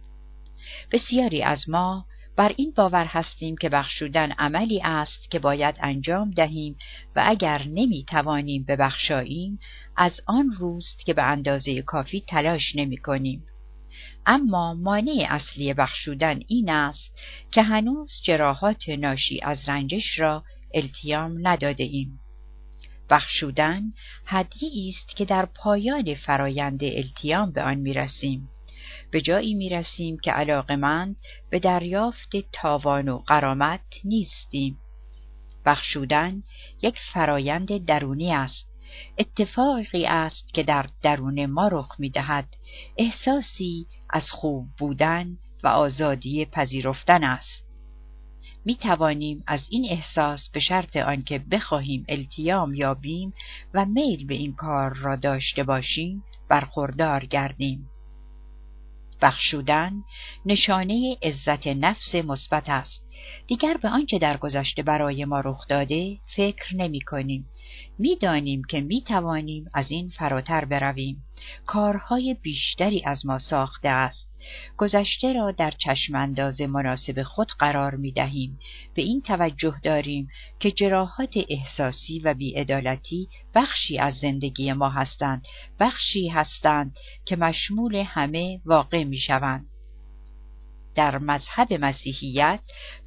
[0.91, 2.05] بسیاری از ما
[2.37, 6.77] بر این باور هستیم که بخشودن عملی است که باید انجام دهیم
[7.15, 9.59] و اگر نمی توانیم ببخشاییم
[9.97, 13.43] از آن روست که به اندازه کافی تلاش نمی کنیم.
[14.25, 17.11] اما مانع اصلی بخشودن این است
[17.51, 22.19] که هنوز جراحات ناشی از رنجش را التیام نداده ایم.
[23.09, 23.81] بخشودن
[24.25, 28.49] هدیه است که در پایان فرایند التیام به آن می رسیم.
[29.11, 31.15] به جایی می رسیم که علاقمند
[31.49, 34.77] به دریافت تاوان و قرامت نیستیم.
[35.65, 36.43] بخشودن
[36.81, 38.69] یک فرایند درونی است.
[39.17, 42.47] اتفاقی است که در درون ما رخ می دهد.
[42.97, 47.65] احساسی از خوب بودن و آزادی پذیرفتن است.
[48.65, 53.33] می توانیم از این احساس به شرط آنکه بخواهیم التیام یابیم
[53.73, 57.89] و میل به این کار را داشته باشیم برخوردار گردیم.
[59.21, 59.91] بخشودن
[60.45, 63.05] نشانه عزت نفس مثبت است.
[63.47, 67.45] دیگر به آنچه در گذشته برای ما رخ داده فکر نمی کنیم.
[67.99, 71.23] می‌دانیم که می توانیم از این فراتر برویم.
[71.65, 74.29] کارهای بیشتری از ما ساخته است.
[74.77, 78.59] گذشته را در چشمانداز مناسب خود قرار می دهیم
[78.93, 80.27] به این توجه داریم
[80.59, 85.47] که جراحات احساسی و بیعدالتی بخشی از زندگی ما هستند.
[85.79, 89.65] بخشی هستند که مشمول همه واقع می شوند
[90.95, 92.59] در مذهب مسیحیت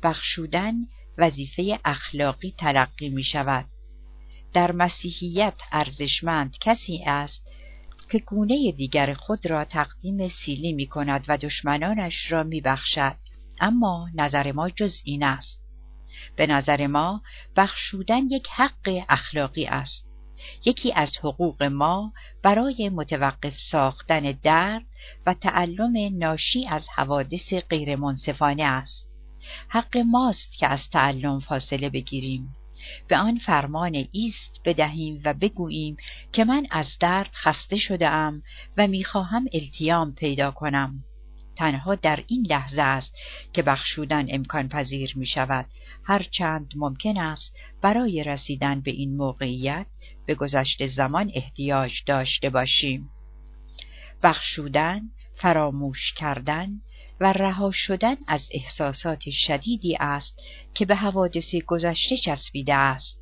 [0.02, 0.74] بخشودن
[1.18, 3.64] وظیفه اخلاقی تلقی می شود
[4.52, 7.48] در مسیحیت ارزشمند کسی است
[8.10, 13.16] که گونه دیگر خود را تقدیم سیلی می کند و دشمنانش را می بخشد.
[13.60, 15.60] اما نظر ما جز این است.
[16.36, 17.22] به نظر ما
[17.56, 20.08] بخشودن یک حق اخلاقی است.
[20.64, 24.84] یکی از حقوق ما برای متوقف ساختن درد
[25.26, 29.08] و تعلم ناشی از حوادث غیرمنصفانه است.
[29.68, 32.54] حق ماست که از تعلم فاصله بگیریم.
[33.08, 35.96] به آن فرمان ایست بدهیم و بگوییم
[36.32, 38.42] که من از درد خسته شده ام
[38.76, 41.04] و می‌خواهم التیام پیدا کنم.
[41.56, 43.14] تنها در این لحظه است
[43.52, 45.66] که بخشودن امکان پذیر می شود
[46.04, 49.86] هرچند ممکن است برای رسیدن به این موقعیت
[50.26, 53.10] به گذشت زمان احتیاج داشته باشیم.
[54.22, 55.00] بخشودن
[55.34, 56.68] فراموش کردن
[57.20, 60.40] و رها شدن از احساسات شدیدی است
[60.74, 63.18] که به حوادث گذشته چسبیده است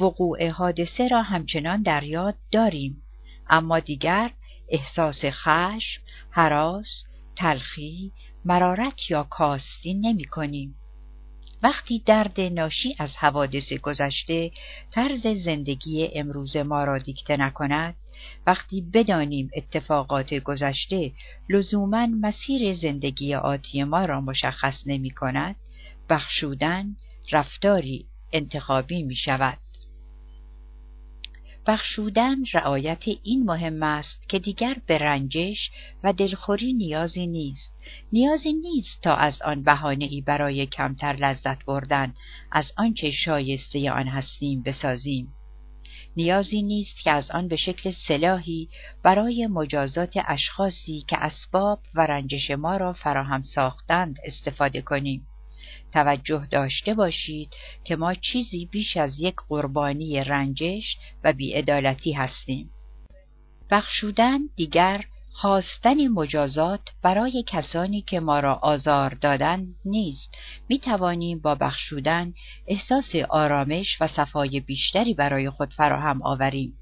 [0.00, 3.02] وقوع حادثه را همچنان در یاد داریم
[3.48, 4.30] اما دیگر
[4.68, 7.04] احساس خشم، حراس،
[7.36, 8.12] تلخی،
[8.44, 10.74] مرارت یا کاستی نمی کنیم.
[11.62, 14.50] وقتی درد ناشی از حوادث گذشته
[14.90, 17.94] طرز زندگی امروز ما را دیکته نکند
[18.46, 21.12] وقتی بدانیم اتفاقات گذشته
[21.48, 25.56] لزوما مسیر زندگی آتی ما را مشخص نمی کند
[26.08, 26.96] بخشودن
[27.32, 29.58] رفتاری انتخابی می شود.
[31.70, 35.70] بخشودن رعایت این مهم است که دیگر به رنجش
[36.04, 37.78] و دلخوری نیازی نیست.
[38.12, 42.14] نیازی نیست تا از آن بهانه ای برای کمتر لذت بردن
[42.52, 45.28] از آنچه شایسته آن هستیم بسازیم.
[46.16, 48.68] نیازی نیست که از آن به شکل سلاحی
[49.02, 55.26] برای مجازات اشخاصی که اسباب و رنجش ما را فراهم ساختند استفاده کنیم.
[55.92, 57.54] توجه داشته باشید
[57.84, 62.70] که ما چیزی بیش از یک قربانی رنجش و بیعدالتی هستیم.
[63.70, 70.34] بخشودن دیگر خواستن مجازات برای کسانی که ما را آزار دادن نیست
[70.68, 72.32] می توانیم با بخشودن
[72.66, 76.79] احساس آرامش و صفای بیشتری برای خود فراهم آوریم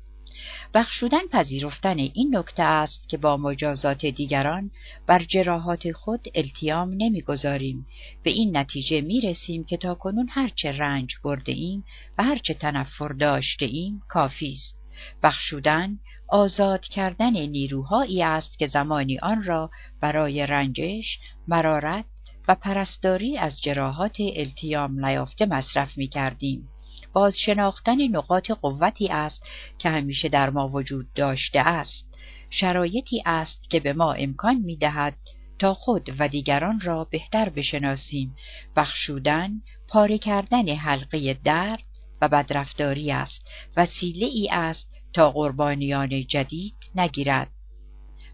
[0.74, 4.70] بخشودن پذیرفتن این نکته است که با مجازات دیگران
[5.06, 7.86] بر جراحات خود التیام نمی‌گذاریم
[8.22, 11.84] به این نتیجه می رسیم که تا کنون هرچه رنج برده ایم
[12.18, 14.78] و هرچه تنفر داشته ایم کافی است
[15.22, 19.70] بخشودن آزاد کردن نیروهایی است که زمانی آن را
[20.00, 21.18] برای رنجش،
[21.48, 22.04] مرارت
[22.48, 26.68] و پرستاری از جراحات التیام نیافته مصرف می کردیم.
[27.12, 29.42] باز شناختن نقاط قوتی است
[29.78, 32.18] که همیشه در ما وجود داشته است.
[32.50, 35.16] شرایطی است که به ما امکان می دهد
[35.58, 38.36] تا خود و دیگران را بهتر بشناسیم.
[38.76, 39.50] بخشودن،
[39.88, 41.82] پاره کردن حلقه درد
[42.22, 43.46] و بدرفتاری است.
[43.76, 47.50] وسیله ای است تا قربانیان جدید نگیرد.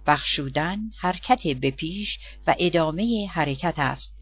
[0.06, 4.14] بخشودن حرکت به پیش و ادامه حرکت است.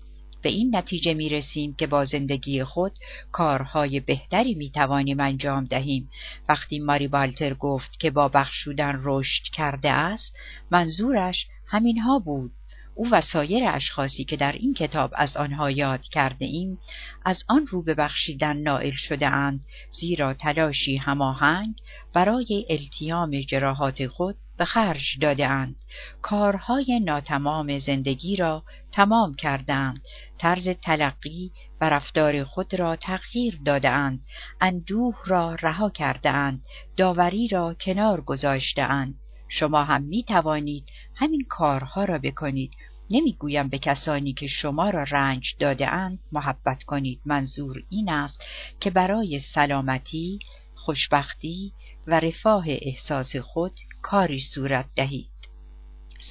[0.43, 2.93] به این نتیجه می رسیم که با زندگی خود
[3.33, 6.11] کارهای بهتری می توانیم انجام دهیم.
[6.49, 10.37] وقتی ماری بالتر گفت که با بخشودن رشد کرده است،
[10.71, 12.53] منظورش همینها بود.
[12.95, 16.79] او و سایر اشخاصی که در این کتاب از آنها یاد کرده ایم
[17.25, 19.61] از آن رو به بخشیدن نائل شده اند
[20.01, 21.75] زیرا تلاشی هماهنگ
[22.15, 25.77] برای التیام جراحات خود به خرج دادهاند.
[26.23, 30.03] کارهای ناتمام زندگی را تمام کردند
[30.39, 34.21] طرز تلقی و رفتار خود را تغییر دادهاند.
[34.61, 36.65] اندوه را رها کردهاند.
[36.97, 39.15] داوری را کنار گذاشتهاند.
[39.49, 40.85] شما هم می توانید
[41.15, 42.73] همین کارها را بکنید.
[43.11, 47.21] نمی‌گویم به کسانی که شما را رنج داده اند محبت کنید.
[47.25, 48.45] منظور این است
[48.81, 50.39] که برای سلامتی
[50.85, 51.73] خوشبختی
[52.07, 53.73] و رفاه احساس خود
[54.03, 55.31] کاری صورت دهید.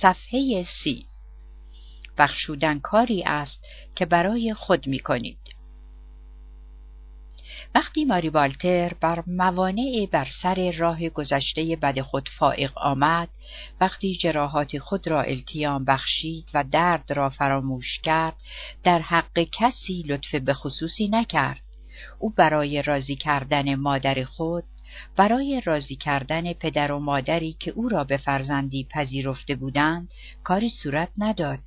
[0.01, 1.05] صفحه سی.
[2.17, 5.37] بخشودن کاری است که برای خود می کنید
[7.75, 13.29] وقتی ماری والتر بر موانع بر سر راه گذشته بد خود فائق آمد
[13.81, 18.35] وقتی جراحات خود را التیام بخشید و درد را فراموش کرد
[18.83, 21.61] در حق کسی لطف به خصوصی نکرد.
[22.19, 24.63] او برای راضی کردن مادر خود
[25.15, 30.11] برای راضی کردن پدر و مادری که او را به فرزندی پذیرفته بودند
[30.43, 31.59] کاری صورت نداد.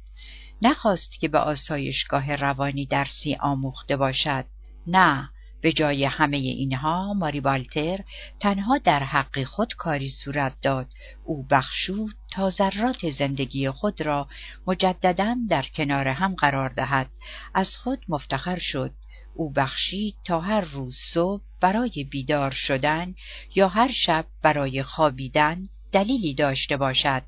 [0.63, 4.45] نخواست که به آسایشگاه روانی درسی آموخته باشد.
[4.87, 5.31] نه
[5.61, 8.01] به جای همه اینها ماری بالتر
[8.41, 10.87] تنها در حق خود کاری صورت داد.
[11.25, 14.29] او بخشود تا ذرات زندگی خود را
[14.67, 17.11] مجددا در کنار هم قرار دهد.
[17.55, 18.93] از خود مفتخر شد.
[19.35, 23.15] او بخشید تا هر روز صبح برای بیدار شدن
[23.55, 27.23] یا هر شب برای خوابیدن دلیلی داشته باشد.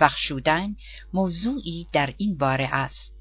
[0.00, 0.76] بخشودن
[1.12, 3.12] موضوعی در این باره است.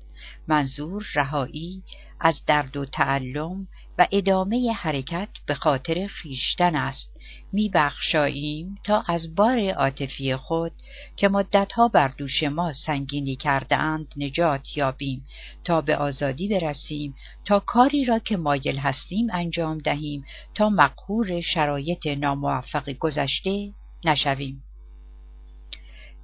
[0.47, 1.83] منظور رهایی
[2.19, 3.67] از درد و تعلم
[3.97, 7.11] و ادامه حرکت به خاطر خیشتن است.
[7.51, 10.71] میبخشاییم تا از بار عاطفی خود
[11.15, 15.25] که مدتها بر دوش ما سنگینی کرده اند نجات یابیم.
[15.63, 17.15] تا به آزادی برسیم
[17.45, 20.25] تا کاری را که مایل هستیم انجام دهیم
[20.55, 23.73] تا مقهور شرایط ناموفق گذشته
[24.05, 24.63] نشویم.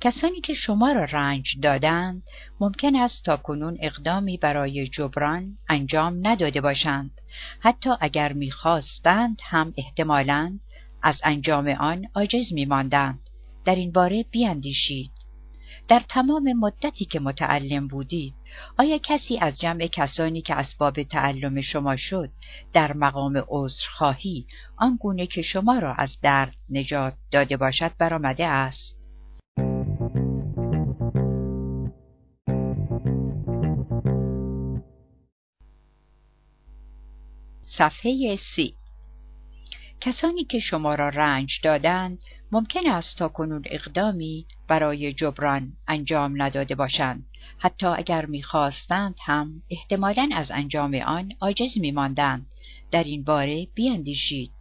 [0.02, 2.24] کسانی که شما را رنج دادند
[2.60, 7.12] ممکن است تا کنون اقدامی برای جبران انجام نداده باشند.
[7.60, 10.60] حتی اگر می‌خواستند هم احتمالاً
[11.04, 13.20] از انجام آن عاجز میماندند.
[13.66, 15.12] در این باره بیاندیشید.
[15.88, 18.34] در تمام مدتی که متعلم بودید
[18.78, 22.30] آیا کسی از جمع کسانی که اسباب تعلم شما شد
[22.74, 24.46] در مقام عذرخواهی
[24.78, 29.01] آنگونه که شما را از درد نجات داده باشد برآمده است؟
[37.78, 38.76] صفحه سی.
[40.02, 42.20] کسانی که شما را رنج دادند
[42.52, 47.26] ممکن است تا کنون اقدامی برای جبران انجام نداده باشند.
[47.58, 52.46] حتی اگر می‌خواستند هم احتمالا از انجام آن عاجز میماندند.
[52.92, 54.52] در این باره بیاندیشید.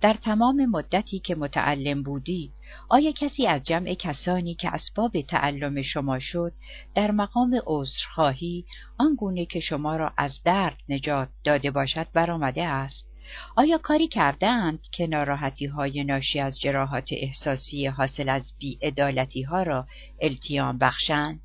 [0.00, 2.52] در تمام مدتی که متعلم بودید
[2.88, 6.52] آیا کسی از جمع کسانی که اسباب تعلم شما شد
[6.94, 8.64] در مقام عذرخواهی
[8.98, 13.14] آنگونه که شما را از درد نجات داده باشد برآمده است
[13.56, 19.86] آیا کاری کردند که ناراحتی های ناشی از جراحات احساسی حاصل از بیعدالتی ها را
[20.20, 21.40] التیام بخشند؟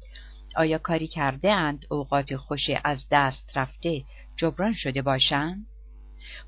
[0.56, 4.04] آیا کاری کرده اند اوقات خوش از دست رفته
[4.38, 5.66] جبران شده باشند؟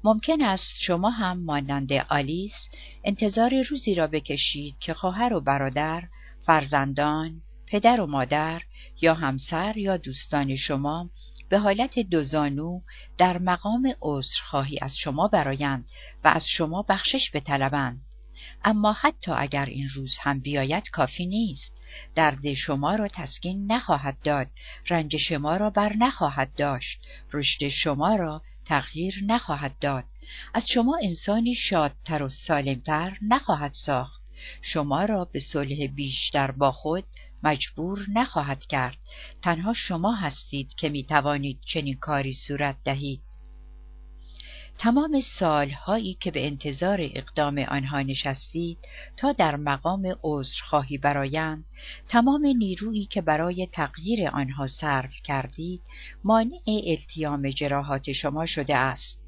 [0.03, 2.69] ممکن است شما هم مانند آلیس
[3.03, 6.03] انتظار روزی را بکشید که خواهر و برادر،
[6.45, 8.61] فرزندان، پدر و مادر
[9.01, 11.09] یا همسر یا دوستان شما
[11.49, 12.81] به حالت دوزانو
[13.17, 15.85] در مقام عذرخواهی از شما برایند
[16.23, 18.01] و از شما بخشش بطلبند.
[18.63, 21.71] اما حتی اگر این روز هم بیاید کافی نیست.
[22.15, 24.47] درد شما را تسکین نخواهد داد.
[24.89, 27.07] رنج شما را بر نخواهد داشت.
[27.33, 30.03] رشد شما را تغییر نخواهد داد.
[30.53, 34.21] از شما انسانی شادتر و سالمتر نخواهد ساخت.
[34.61, 37.03] شما را به صلح بیشتر با خود
[37.43, 38.97] مجبور نخواهد کرد.
[39.41, 43.21] تنها شما هستید که می توانید چنین کاری صورت دهید.
[44.81, 48.77] تمام سالهایی که به انتظار اقدام آنها نشستید
[49.17, 51.65] تا در مقام عذرخواهی برایند
[52.09, 55.81] تمام نیرویی که برای تغییر آنها صرف کردید
[56.23, 59.21] مانع التیام جراحات شما شده است.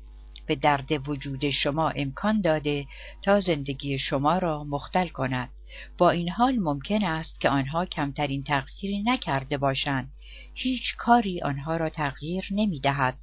[0.48, 2.86] به درد وجود شما امکان داده
[3.22, 5.50] تا زندگی شما را مختل کند.
[5.98, 10.12] با این حال ممکن است که آنها کمترین تغییری نکرده باشند.
[10.54, 13.18] هیچ کاری آنها را تغییر نمی دهد.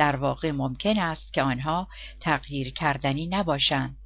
[0.00, 1.88] در واقع ممکن است که آنها
[2.20, 3.96] تغییر کردنی نباشند.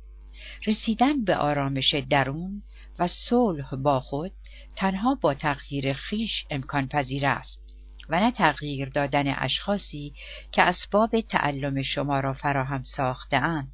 [0.66, 2.62] رسیدن به آرامش درون
[2.98, 4.32] و صلح با خود
[4.76, 7.60] تنها با تغییر خیش امکان پذیر است
[8.08, 10.14] و نه تغییر دادن اشخاصی
[10.52, 13.72] که اسباب تعلم شما را فراهم ساختهاند.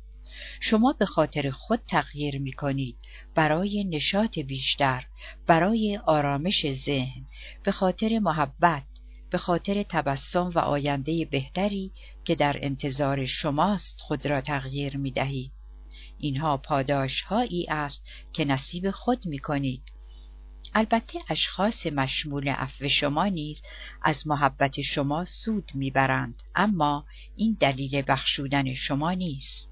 [0.60, 2.96] شما به خاطر خود تغییر می کنید
[3.34, 5.06] برای نشاط بیشتر
[5.46, 7.24] برای آرامش ذهن
[7.64, 8.89] به خاطر محبت
[9.30, 11.92] به خاطر تبسم و آینده بهتری
[12.24, 15.52] که در انتظار شماست خود را تغییر می دهید.
[16.18, 19.82] اینها پاداش هایی است که نصیب خود می کنید.
[20.74, 23.60] البته اشخاص مشمول عفو شما نیز
[24.02, 27.06] از محبت شما سود می‌برند اما
[27.36, 29.68] این دلیل بخشودن شما نیست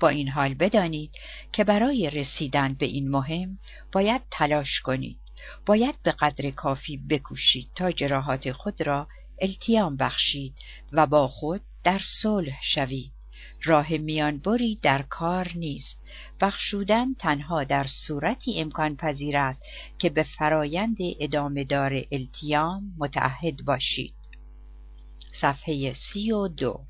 [0.00, 1.10] با این حال بدانید
[1.52, 3.58] که برای رسیدن به این مهم
[3.92, 5.23] باید تلاش کنید
[5.66, 9.08] باید به قدر کافی بکوشید تا جراحات خود را
[9.40, 10.54] التیام بخشید
[10.92, 13.12] و با خود در صلح شوید.
[13.64, 16.04] راه میانبری در کار نیست.
[16.40, 19.62] بخشودن تنها در صورتی امکان پذیر است
[19.98, 24.14] که به فرایند ادامه دار التیام متعهد باشید.
[25.40, 26.80] صفحه سی و دو.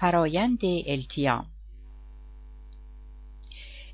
[0.00, 1.46] فرایند التیام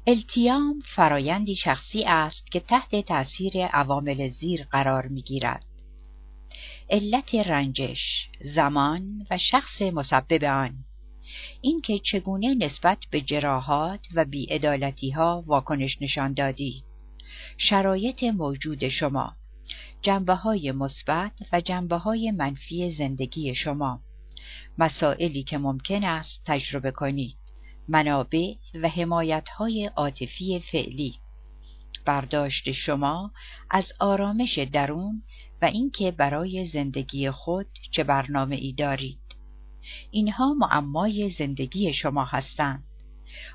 [0.07, 5.65] التیام فرایندی شخصی است که تحت تأثیر عوامل زیر قرار می‌گیرد.
[6.91, 10.75] علت رنجش زمان و شخص مسبب آن.
[11.61, 16.85] اینکه چگونه نسبت به جراحات و بیعدالتی ها واکنش نشان دادید
[17.59, 19.37] شرایط موجود شما.
[20.03, 24.01] جنبه های مثبت و جنبه های منفی زندگی شما.
[24.79, 27.42] مسائلی که ممکن است تجربه کنید.
[27.93, 31.15] منابع و حمایت های عاطفی فعلی.
[32.05, 33.31] برداشت شما
[33.71, 35.23] از آرامش درون
[35.63, 39.19] و اینکه برای زندگی خود چه برنامه ای دارید.
[40.11, 42.85] اینها معمای زندگی شما هستند.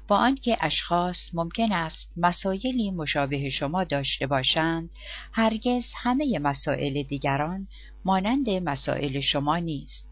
[0.07, 4.89] با آنکه اشخاص ممکن است مسائلی مشابه شما داشته باشند
[5.33, 7.67] هرگز همه مسائل دیگران
[8.05, 10.06] مانند مسائل شما نیست.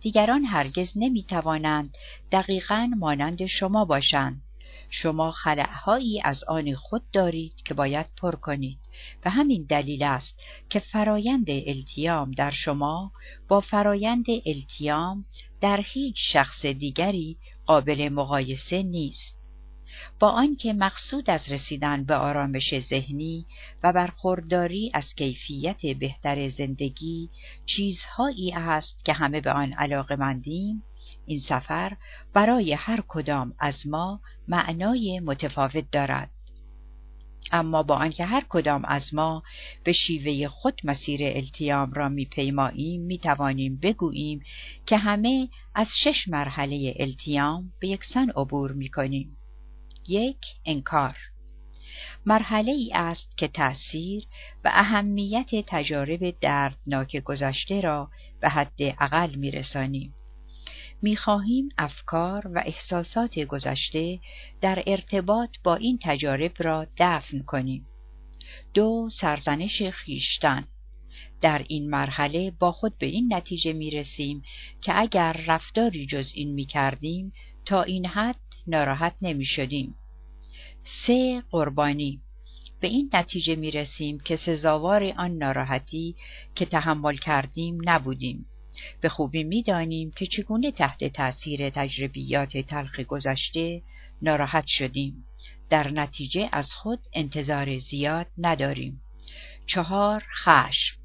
[0.00, 1.96] دیگران هرگز نمی توانند
[2.32, 4.42] دقیقا مانند شما باشند.
[4.90, 8.78] شما خلعهایی از آن خود دارید که باید پر کنید
[9.24, 10.40] و همین دلیل است
[10.70, 13.12] که فرایند التیام در شما
[13.48, 15.24] با فرایند التیام
[15.60, 17.36] در هیچ شخص دیگری
[17.66, 19.39] قابل مقایسه نیست.
[20.20, 23.46] با آنکه مقصود از رسیدن به آرامش ذهنی
[23.82, 27.30] و برخورداری از کیفیت بهتر زندگی
[27.66, 29.74] چیزهایی است که همه به آن
[30.18, 30.82] مندیم
[31.26, 31.96] این سفر
[32.34, 36.30] برای هر کدام از ما معنای متفاوت دارد.
[37.52, 39.42] اما با آنکه هر کدام از ما
[39.84, 44.42] به شیوه خود مسیر التیام را میپیماییم می‌توانیم بگوییم
[44.86, 49.36] که همه از شش مرحله التیام به یکسان عبور می‌کنیم.
[50.08, 51.16] یک انکار.
[52.26, 54.24] مرحله ای است که تأثیر
[54.64, 60.14] و اهمیت تجارب دردناک گذشته را به حد اقل میرسانیم.
[61.02, 64.20] می‌خواهیم افکار و احساسات گذشته
[64.60, 67.86] در ارتباط با این تجارب را دفن کنیم.
[68.74, 70.64] دو سرزنش خیشتن.
[71.40, 74.42] در این مرحله با خود به این نتیجه می رسیم
[74.80, 77.32] که اگر رفتاری جز این می کردیم
[77.64, 79.94] تا این حد ناراحت نمی شدیم.
[81.06, 82.20] سه قربانی.
[82.80, 86.16] به این نتیجه می رسیم که سزاوار آن ناراحتی
[86.54, 88.46] که تحمل کردیم نبودیم.
[89.00, 93.82] به خوبی می‌دانیم که چگونه تحت تأثیر تجربیات تلخ گذشته
[94.22, 95.24] ناراحت شدیم.
[95.70, 99.00] در نتیجه از خود انتظار زیاد نداریم.
[99.66, 100.96] چهار خشم.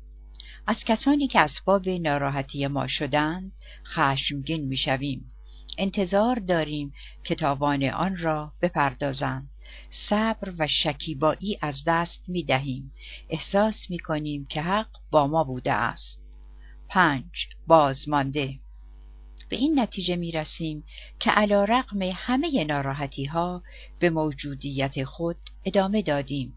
[0.67, 3.51] از کسانی که اسباب ناراحتی ما شدند
[3.85, 5.31] خشمگین می‌شویم.
[5.77, 9.49] انتظار داریم که تاوان آن را بپردازند
[9.89, 12.93] صبر و شکیبایی از دست می دهیم.
[13.29, 16.21] احساس می کنیم که حق با ما بوده است.
[16.89, 18.59] پنج بازمانده
[19.49, 20.83] به این نتیجه می رسیم
[21.19, 23.63] که علا رقم همه ناراحتی ها
[23.99, 26.53] به موجودیت خود ادامه دادیم.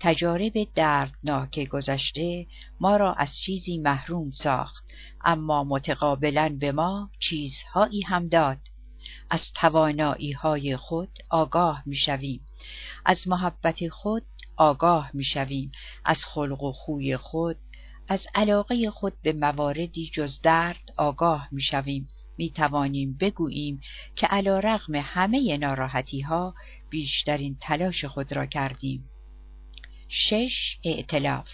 [0.00, 2.46] تجارب دردناک گذشته
[2.80, 4.84] ما را از چیزی محروم ساخت
[5.24, 8.58] اما متقابلا به ما چیزهایی هم داد.
[9.30, 12.40] از توانایی های خود آگاه می شویم.
[13.04, 14.22] از محبت خود
[14.56, 15.72] آگاه می شویم.
[16.04, 17.56] از خلق و خوی خود
[18.08, 22.08] از علاقه خود به مواردی جز درد آگاه می شویم.
[22.38, 23.80] می توانیم بگوییم
[24.16, 26.54] که علا رغم همه ناراحتی ها
[26.90, 29.04] بیشترین تلاش خود را کردیم.
[30.08, 31.48] شش اعتلاف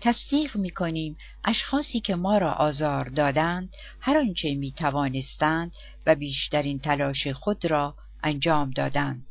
[0.00, 3.68] تصدیق می کنیم اشخاصی که ما را آزار دادند
[4.00, 5.72] هر آنچه می توانستند
[6.06, 9.26] و بیشترین تلاش خود را انجام دادند.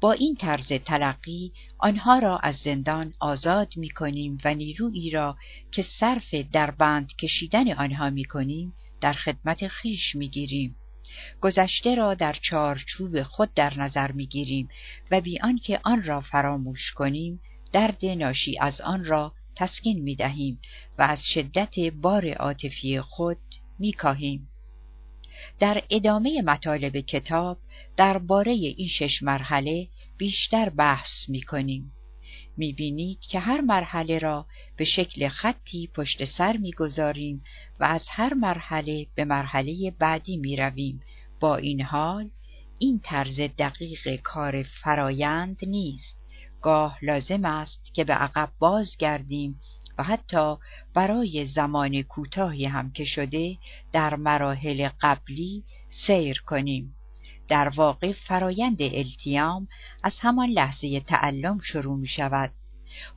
[0.00, 5.36] با این طرز تلقی آنها را از زندان آزاد می کنیم و نیرویی را
[5.70, 10.76] که صرف در بند کشیدن آنها می کنیم در خدمت خیش می گیریم.
[11.40, 14.68] گذشته را در چارچوب خود در نظر می گیریم
[15.10, 17.40] و بی آنکه آن را فراموش کنیم
[17.72, 20.58] درد ناشی از آن را تسکین می دهیم
[20.98, 23.38] و از شدت بار عاطفی خود
[23.78, 24.48] می کاهیم.
[25.60, 27.58] در ادامه مطالب کتاب
[27.96, 31.92] درباره این شش مرحله بیشتر بحث می کنیم.
[32.56, 34.46] می بینید که هر مرحله را
[34.76, 37.42] به شکل خطی پشت سر می گذاریم
[37.80, 41.00] و از هر مرحله به مرحله بعدی می رویم.
[41.40, 42.30] با این حال
[42.78, 46.21] این طرز دقیق کار فرایند نیست.
[46.62, 49.58] گاه لازم است که به عقب بازگردیم
[49.98, 50.56] و حتی
[50.94, 53.58] برای زمان کوتاهی هم که شده
[53.92, 56.94] در مراحل قبلی سیر کنیم.
[57.48, 59.68] در واقع فرایند التیام
[60.02, 62.50] از همان لحظه تعلم شروع می شود.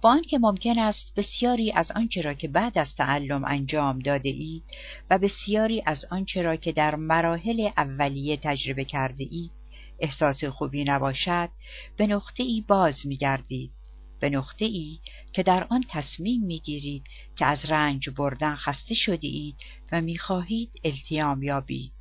[0.01, 4.63] با آنکه ممکن است بسیاری از آنچه را که بعد از تعلم انجام داده اید
[5.09, 9.51] و بسیاری از آنچه را که در مراحل اولیه تجربه کرده اید
[9.99, 11.49] احساس خوبی نباشد
[11.97, 13.71] به نقطه ای باز می گردید
[14.19, 14.99] به نقطه ای
[15.33, 17.03] که در آن تصمیم می گیرید
[17.35, 19.55] که از رنج بردن خسته شده اید
[19.91, 21.91] و می خواهید التیام یابید.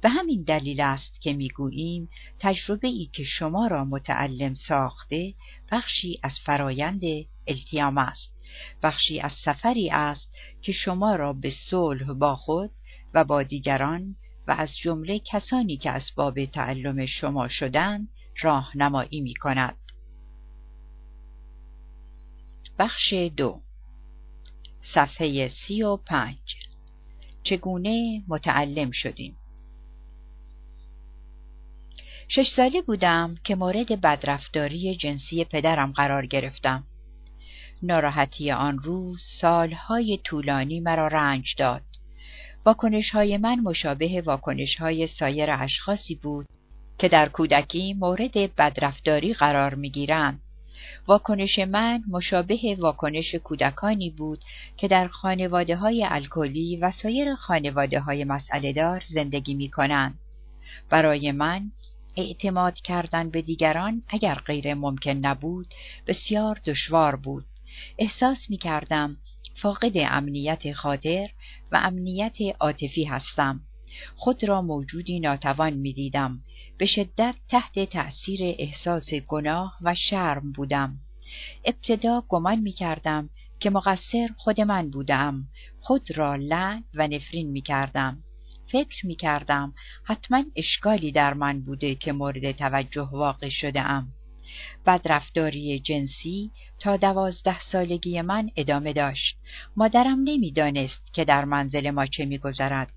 [0.00, 2.08] به همین دلیل است که می‌گوییم
[2.38, 5.34] تجربه ای که شما را متعلم ساخته
[5.72, 7.02] بخشی از فرایند
[7.46, 8.34] التیام است
[8.82, 12.70] بخشی از سفری است که شما را به صلح با خود
[13.14, 14.16] و با دیگران
[14.48, 18.08] و از جمله کسانی که اسباب تعلم شما شدند
[18.42, 19.76] راهنمایی می کند.
[22.78, 23.60] بخش دو
[24.94, 26.56] صفحه سی و پنج
[27.42, 29.36] چگونه متعلم شدیم
[32.28, 36.84] شش ساله بودم که مورد بدرفتاری جنسی پدرم قرار گرفتم.
[37.82, 41.87] ناراحتی آن روز سالهای طولانی مرا رنج داد.
[42.66, 46.46] واکنش های من مشابه واکنش های سایر اشخاصی بود
[46.98, 50.40] که در کودکی مورد بدرفتاری قرار می گیرند.
[51.06, 54.40] واکنش من مشابه واکنش کودکانی بود
[54.76, 60.18] که در خانواده های الکلی و سایر خانواده های مسئله دار زندگی می کنند.
[60.90, 61.70] برای من
[62.16, 65.66] اعتماد کردن به دیگران اگر غیر ممکن نبود
[66.06, 67.44] بسیار دشوار بود.
[67.98, 69.16] احساس می کردم
[69.62, 71.28] فاقد امنیت خاطر
[71.72, 73.60] و امنیت عاطفی هستم.
[74.16, 76.40] خود را موجودی ناتوان می دیدم.
[76.78, 80.98] به شدت تحت تأثیر احساس گناه و شرم بودم.
[81.64, 83.30] ابتدا گمان می کردم
[83.60, 85.48] که مقصر خود من بودم.
[85.80, 88.22] خود را لعن و نفرین می کردم.
[88.72, 89.74] فکر می کردم
[90.04, 94.12] حتما اشکالی در من بوده که مورد توجه واقع شده ام.
[94.86, 96.50] بدرفتاری جنسی
[96.80, 99.36] تا دوازده سالگی من ادامه داشت.
[99.76, 102.92] مادرم نمی‌دانست که در منزل ما چه میگذرد.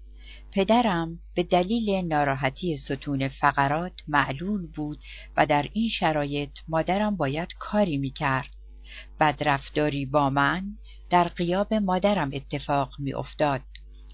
[0.52, 4.99] پدرم به دلیل ناراحتی ستون فقرات معلول بود
[5.38, 8.49] و در این شرایط مادرم باید کاری می‌کرد.
[9.19, 10.64] بدرفتاری با من
[11.10, 13.61] در قیاب مادرم اتفاق میافتاد.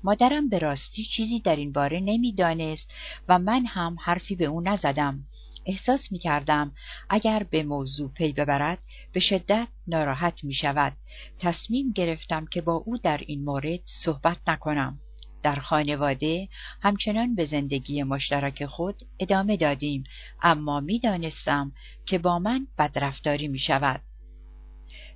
[0.04, 2.94] مادرم به راستی چیزی در این باره نمی‌دانست
[3.28, 5.20] و من هم حرفی به او نزدم.
[5.68, 6.72] احساس می کردم
[7.10, 8.80] اگر به موضوع پی ببرد
[9.14, 10.94] به شدت ناراحت می شود.
[11.40, 15.00] تصمیم گرفتم که با او در این مورد صحبت نکنم.
[15.44, 16.48] در خانواده
[16.82, 20.04] همچنان به زندگی مشترک خود ادامه دادیم
[20.42, 21.72] اما می دانستم
[22.06, 24.02] که با من بدرفتاری می شود.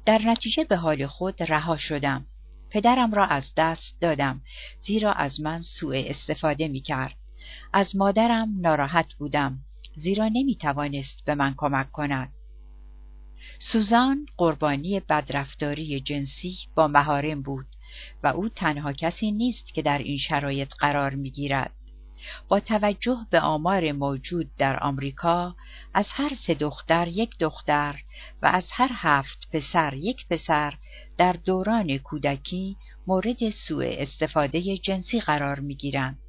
[0.06, 2.26] در نتیجه به حال خود رها شدم.
[2.70, 4.42] پدرم را از دست دادم
[4.80, 7.16] زیرا از من سوء استفاده می کرد.
[7.74, 9.60] از مادرم ناراحت بودم
[9.96, 12.34] زیرا نمی توانست به من کمک کند.
[13.60, 17.66] سوزان قربانی بدرفتاری جنسی با مهارم بود
[18.24, 21.72] و او تنها کسی نیست که در این شرایط قرار می گیرد.
[22.48, 25.56] با توجه به آمار موجود در آمریکا
[25.94, 28.00] از هر سه دختر یک دختر
[28.42, 30.74] و از هر هفت پسر یک پسر
[31.18, 32.78] در دوران کودکی
[33.08, 36.21] مورد سوء استفاده جنسی قرار می گیرند.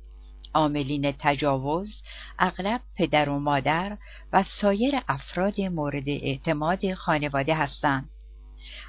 [0.54, 2.02] عاملین تجاوز
[2.38, 3.98] اغلب پدر و مادر
[4.32, 8.08] و سایر افراد مورد اعتماد خانواده هستند.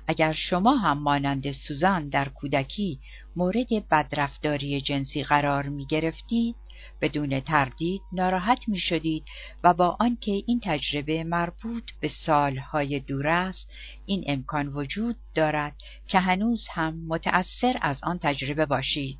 [0.07, 2.99] اگر شما هم مانند سوزان در کودکی
[3.35, 6.55] مورد بدرفتاری جنسی قرار می گرفتید
[7.01, 9.25] بدون تردید ناراحت می شدید
[9.63, 13.71] و با آنکه این تجربه مربوط به سالهای دور است
[14.05, 15.75] این امکان وجود دارد
[16.07, 19.19] که هنوز هم متأثر از آن تجربه باشید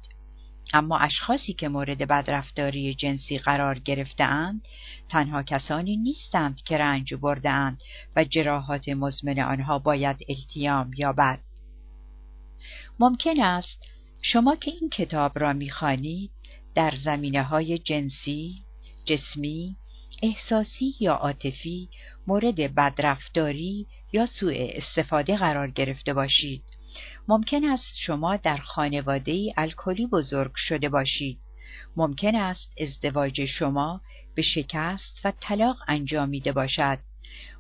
[0.73, 4.61] اما اشخاصی که مورد بدرفتاری جنسی قرار گرفتهاند
[5.10, 7.81] تنها کسانی نیستند که رنج بردهاند
[8.15, 11.40] و جراحات مزمن آنها باید التیام یابد
[12.99, 13.84] ممکن است
[14.22, 16.31] شما که این کتاب را می‌خوانید
[16.76, 18.56] در زمینه های جنسی،
[19.06, 19.76] جسمی،
[20.22, 21.90] احساسی یا عاطفی
[22.27, 26.64] مورد بدرفتاری یا سوء استفاده قرار گرفته باشید.
[27.28, 31.40] ممکن است شما در خانواده الکلی بزرگ شده باشید.
[31.95, 34.02] ممکن است ازدواج شما
[34.36, 36.99] به شکست و طلاق انجامیده باشد.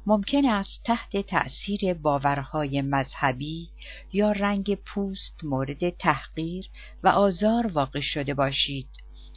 [0.05, 3.69] ممکن است تحت تأثیر باورهای مذهبی
[4.13, 6.65] یا رنگ پوست مورد تحقیر
[7.03, 8.87] و آزار واقع شده باشید.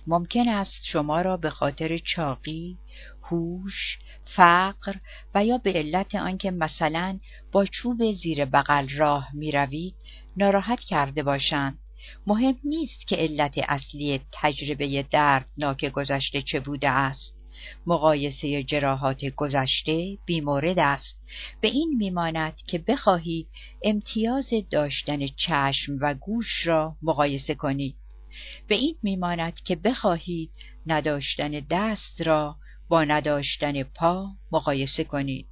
[0.06, 2.78] ممکن است شما را به خاطر چاقی،
[3.26, 4.94] هوش، فقر
[5.34, 7.18] و یا به علت آنکه مثلا
[7.52, 9.94] با چوب زیر بغل راه می روید
[10.36, 11.78] ناراحت کرده باشند.
[12.26, 17.36] مهم نیست که علت اصلی تجربه دردناک گذشته چه بوده است.
[17.86, 21.18] مقایسه جراحات گذشته بیمورد است
[21.60, 23.48] به این میماند که بخواهید
[23.84, 27.96] امتیاز داشتن چشم و گوش را مقایسه کنید
[28.68, 30.50] به این میماند که بخواهید
[30.86, 32.56] نداشتن دست را
[32.88, 35.46] با نداشتن پا مقایسه کنید.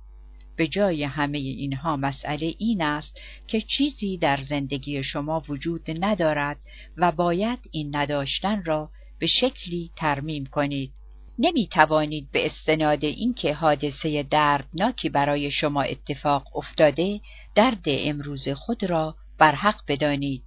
[0.57, 6.57] به جای همه اینها مسئله این است که چیزی در زندگی شما وجود ندارد
[6.97, 10.93] و باید این نداشتن را به شکلی ترمیم کنید.
[11.39, 17.21] نمی توانید به استناد اینکه حادثه دردناکی برای شما اتفاق افتاده
[17.55, 20.43] درد امروز خود را برحق بدانید.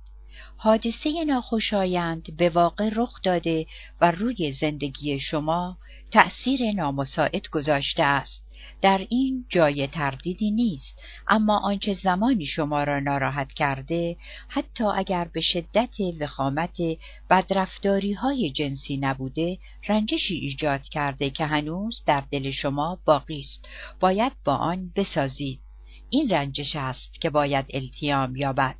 [0.57, 3.65] حادثه ناخوشایند به واقع رخ داده
[4.01, 5.77] و روی زندگی شما
[6.11, 8.47] تأثیر نامساعد گذاشته است.
[8.81, 15.41] در این جای تردیدی نیست اما آنچه زمانی شما را ناراحت کرده حتی اگر به
[15.41, 16.77] شدت وخامت
[17.29, 19.57] بدرفتاری های جنسی نبوده
[19.87, 23.69] رنجشی ایجاد کرده که هنوز در دل شما باقی است.
[23.99, 25.59] باید با آن بسازید.
[26.09, 28.75] این رنجش است که باید التیام یابد.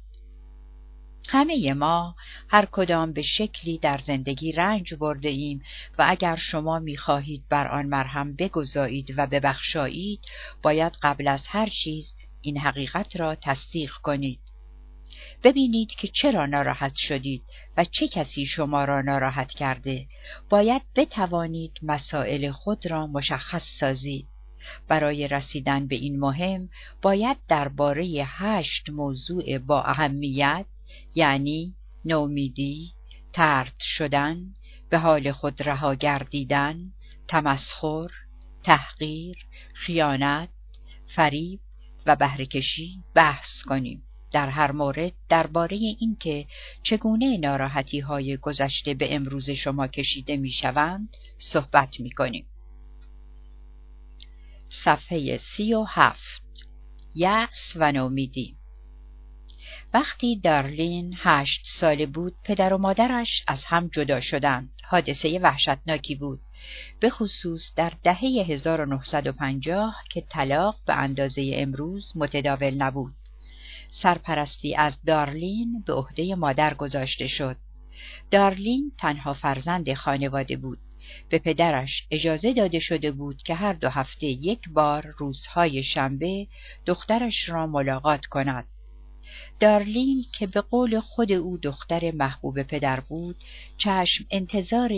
[1.30, 2.16] همه ما
[2.50, 5.62] هر کدام به شکلی در زندگی رنج برده ایم
[5.98, 10.20] و اگر شما می‌خواهید بر آن مرهم بگذایید و ببخشایید
[10.64, 14.40] باید قبل از هر چیز این حقیقت را تصدیق کنید.
[15.44, 17.44] ببینید که چرا ناراحت شدید
[17.78, 20.08] و چه کسی شما را ناراحت کرده.
[20.50, 24.28] باید بتوانید مسائل خود را مشخص سازید.
[24.88, 26.70] برای رسیدن به این مهم
[27.02, 30.66] باید درباره هشت موضوع با اهمیت
[31.16, 31.76] یعنی
[32.06, 32.92] نومیدی،
[33.34, 34.54] ترد شدن،
[34.90, 36.92] به حال خود رها گردیدن،
[37.28, 38.12] تمسخر،
[38.64, 39.38] تحقیر،
[39.74, 40.50] خیانت،
[41.16, 41.60] فریب
[42.06, 44.04] و بهرهکشی بحث کنیم.
[44.32, 46.48] در هر مورد درباره اینکه
[46.84, 52.46] چگونه ناراحتی های گذشته به امروز شما کشیده می شوند صحبت می کنیم.
[54.84, 56.44] صفحه سی و هفت
[57.16, 58.57] یأس و نومیدی
[59.98, 64.70] وقتی دارلین هشت ساله بود پدر و مادرش از هم جدا شدند.
[64.84, 66.40] حادثه وحشتناکی بود.
[67.00, 73.14] به خصوص در دهه 1950 که طلاق به اندازه امروز متداول نبود.
[73.90, 77.58] سرپرستی از دارلین به عهده مادر گذاشته شد.
[78.32, 80.80] دارلین تنها فرزند خانواده بود.
[81.30, 86.48] به پدرش اجازه داده شده بود که هر دو هفته یک بار روزهای شنبه
[86.86, 88.66] دخترش را ملاقات کند.
[89.60, 93.36] دارلین که به قول خود او دختر محبوب پدر بود
[93.78, 94.92] چشم انتظار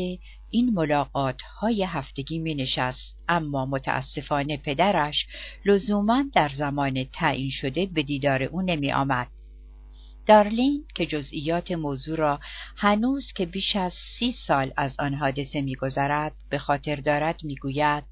[0.51, 5.27] این ملاقات های هفتگی می نشست اما متاسفانه پدرش
[5.65, 9.27] لزوما در زمان تعیین شده به دیدار او نمی آمد.
[10.25, 12.39] دارلین که جزئیات موضوع را
[12.75, 18.03] هنوز که بیش از سی سال از آن حادثه میگذرد به خاطر دارد می‌گوید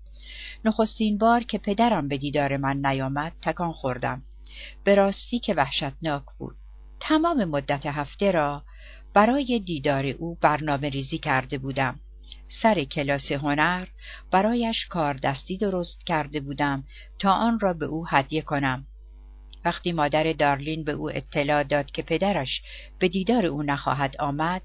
[0.65, 4.23] نخستین بار که پدرم به دیدار من نیامد تکان خوردم
[4.83, 6.55] به راستی که وحشتناک بود.
[6.99, 8.63] تمام مدت هفته را
[9.13, 11.99] برای دیدار او برنامه ریزی کرده بودم.
[12.61, 13.87] سر کلاس هنر
[14.31, 16.83] برایش کار دستی درست کرده بودم
[17.19, 18.87] تا آن را به او هدیه کنم.
[19.65, 22.61] وقتی مادر دارلین به او اطلاع داد که پدرش
[22.99, 24.61] به دیدار او نخواهد آمد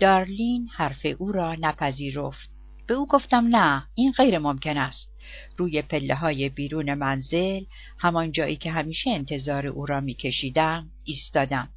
[0.00, 2.51] دارلین حرف او را نپذیرفت.
[2.86, 5.12] به او گفتم نه این غیر ممکن است.
[5.56, 7.64] روی پله های بیرون منزل
[7.98, 11.68] همان جایی که همیشه انتظار او را میکشیدم ایستادم.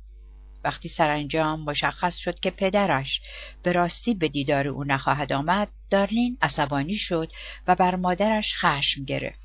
[0.63, 3.21] وقتی سرانجام مشخص شد که پدرش
[3.63, 7.31] به راستی به دیدار او نخواهد آمد دارلین عصبانی شد
[7.67, 9.44] و بر مادرش خشم گرفت.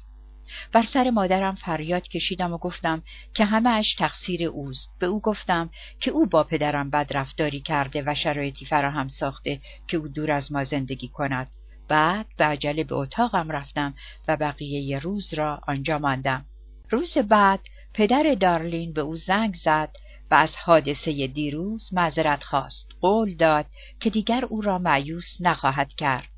[0.73, 3.03] بر سر مادرم فریاد کشیدم و گفتم
[3.35, 4.91] که همه اش تقصیر اوست.
[4.99, 5.71] به او گفتم
[6.01, 10.53] که او با پدرم بد رفتاری کرده و شرایطی فراهم ساخته که او دور از
[10.53, 11.51] ما زندگی کند.
[11.89, 13.95] بعد به عجله به اتاقم رفتم
[14.29, 16.45] و بقیه روز را آنجا ماندم.
[16.91, 17.61] روز بعد
[17.95, 19.91] پدر دارلین به او زنگ زد
[20.31, 22.97] و از حادثه دیروز معذرت خواست.
[23.01, 23.67] قول داد
[24.01, 26.29] که دیگر او را معیوس نخواهد کرد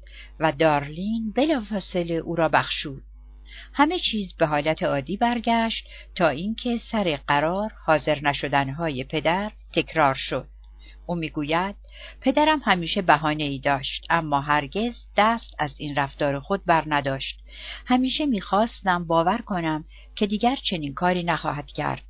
[0.40, 3.02] و دارلین بلافاصله او را بخشود.
[3.72, 10.48] همه چیز به حالت عادی برگشت تا اینکه سر قرار حاضر نشدنهای پدر تکرار شد.
[11.06, 11.76] او می‌گوید
[12.20, 17.40] پدرم همیشه بهانه ای داشت اما هرگز دست از این رفتار خود بر نداشت.
[17.86, 19.84] همیشه می‌خواستم باور کنم
[20.16, 22.02] که دیگر چنین کاری نخواهد کرد.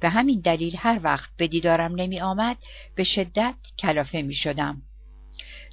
[0.00, 2.56] به همین دلیل هر وقت به دیدارم نمی آمد
[2.96, 4.82] به شدت کلافه می شدم.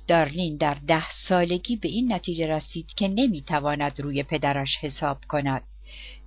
[0.10, 5.64] دارلین در ده سالگی به این نتیجه رسید که نمی تواند روی پدرش حساب کند.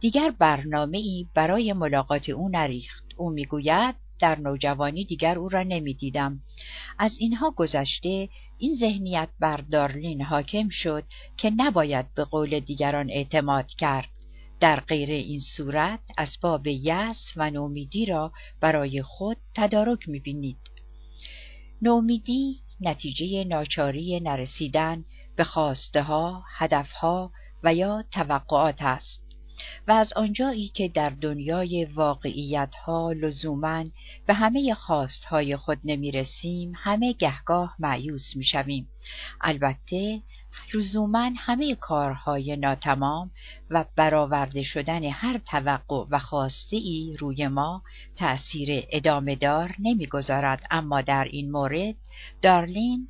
[0.01, 3.05] دیگر برنامه ای برای ملاقات او نریخت.
[3.17, 6.41] او می‌گوید در نوجوانی دیگر او را نمی‌دیدم.
[6.99, 8.29] از اینها گذشته
[8.59, 11.05] این ذهنیت بر دارلین حاکم شد
[11.37, 14.09] که نباید به قول دیگران اعتماد کرد.
[14.61, 20.59] در غیر این صورت اسباب یأس و نومیدی را برای خود تدارک می‌بینید.
[21.83, 25.05] نومیدی نتیجه ناچاری نرسیدن
[25.37, 27.33] به خواسته ها، هدف ها
[27.63, 29.22] و یا توقعات است.
[29.89, 33.84] و از آنجایی که در دنیای واقعیت ها لزوما
[34.26, 38.89] به همه خواست های خود نمی رسیم همه گهگاه معیوس می شویم.
[39.40, 40.22] البته
[40.74, 43.30] لزوما همه کارهای ناتمام
[43.70, 47.82] و برآورده شدن هر توقع و خواسته ای روی ما
[48.16, 51.94] تأثیر ادامه دار نمی‌گذارد اما در این مورد
[52.43, 53.09] دارلین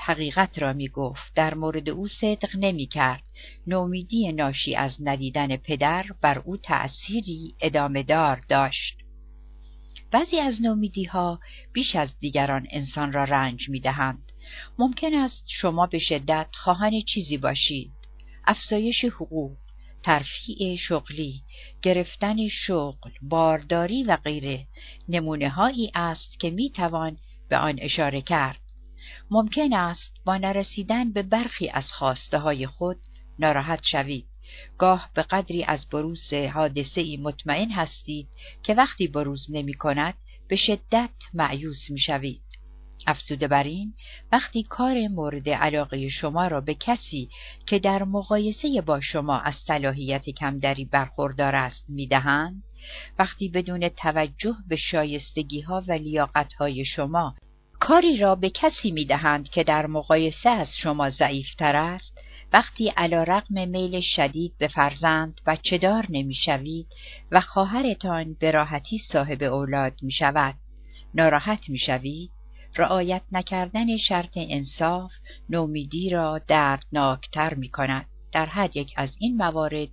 [0.00, 3.22] حقیقت را می گفت در مورد او صدق نمی کرد
[3.66, 8.98] نومیدی ناشی از ندیدن پدر بر او تأثیری ادامه دار داشت.
[10.10, 11.40] بعضی از نومیدی ها
[11.72, 14.32] بیش از دیگران انسان را رنج می دهند.
[14.78, 17.92] ممکن است شما به شدت خواهان چیزی باشید.
[18.46, 19.56] افزایش حقوق
[20.02, 21.42] ترفیع شغلی
[21.82, 24.66] گرفتن شغل بارداری و غیره
[25.08, 27.16] نمونه هایی است که می توان
[27.48, 28.60] به آن اشاره کرد.
[29.30, 32.96] ممکن است با نرسیدن به برخی از خواسته های خود
[33.38, 34.26] ناراحت شوید
[34.78, 38.28] گاه به قدری از بروز حادثه ای مطمئن هستید
[38.62, 40.14] که وقتی بروز نمی کند
[40.48, 42.42] به شدت معیوس می شوید.
[43.06, 43.94] افزوده بر این
[44.32, 47.28] وقتی کار مورد علاقه شما را به کسی
[47.66, 52.62] که در مقایسه با شما از صلاحیت کمدری برخوردار است می‌دهند
[53.18, 57.34] وقتی بدون توجه به شایستگی ها و لیاقت های شما
[57.80, 62.18] کاری را به کسی می دهند که در مقایسه از شما ضعیفتر است؟
[62.52, 66.86] وقتی علا رقم میل شدید به فرزند بچه دار نمی شوید
[67.32, 70.54] و خواهرتان به راحتی صاحب اولاد می شود
[71.14, 72.30] ناراحت می شوید
[72.76, 75.12] رعایت نکردن شرط انصاف
[75.50, 79.88] نومیدی را دردناکتر می کند در هر یک از این موارد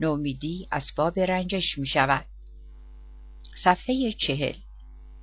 [0.00, 2.24] نومیدی اسباب رنجش می شود
[3.64, 4.54] صفحه چهل.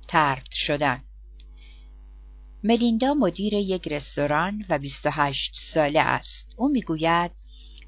[0.08, 1.02] ترد شدن.
[2.66, 6.54] ملیندا مدیر یک رستوران و 28 ساله است.
[6.56, 7.30] او می‌گوید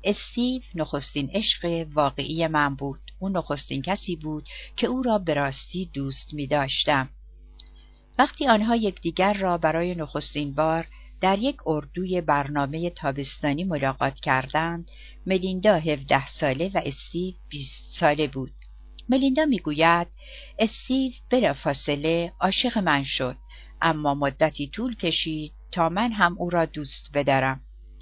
[0.05, 3.01] استیو نخستین عشق واقعی من بود.
[3.19, 7.09] او نخستین کسی بود که او را به راستی دوست می داشتم.
[8.19, 10.86] وقتی آنها یکدیگر را برای نخستین بار
[11.20, 14.90] در یک اردوی برنامه تابستانی ملاقات کردند،
[15.27, 18.53] ملیندا 17 ساله و استیو 20 ساله بود.
[19.09, 20.07] ملیندا می‌گوید
[20.59, 23.36] استیو بلافاصله عاشق من شد.
[23.82, 27.61] اما مدتی طول کشید تا من هم او را دوست بدارم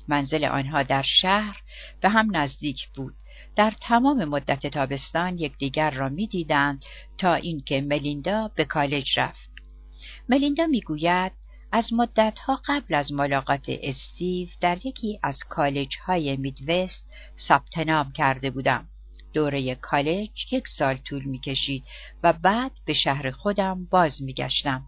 [0.09, 1.63] منزل آنها در شهر
[2.01, 3.15] به هم نزدیک بود.
[3.57, 6.85] در تمام مدت تابستان یکدیگر را می‌دیدند
[7.19, 9.51] تا اینکه ملیندا به کالج رفت.
[10.29, 11.33] ملیندا می‌گوید
[11.73, 17.11] از مدتها قبل از ملاقات استیو در یکی از کالج های میدوست
[17.49, 18.89] ثبت نام کرده بودم.
[19.33, 21.85] دوره کالج یک سال طول می‌کشید
[22.23, 24.85] و بعد به شهر خودم باز میگشتم.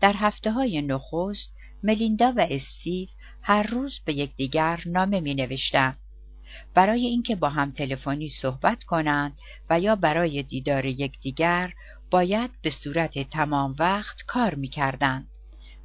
[0.00, 3.08] در هفته های نخست ملیندا و استیو
[3.42, 5.98] هر روز به یکدیگر نامه می نوشتند.
[6.74, 9.38] برای اینکه با هم تلفنی صحبت کنند
[9.70, 11.72] و یا برای دیدار یکدیگر
[12.10, 15.28] باید به صورت تمام وقت کار می کردند.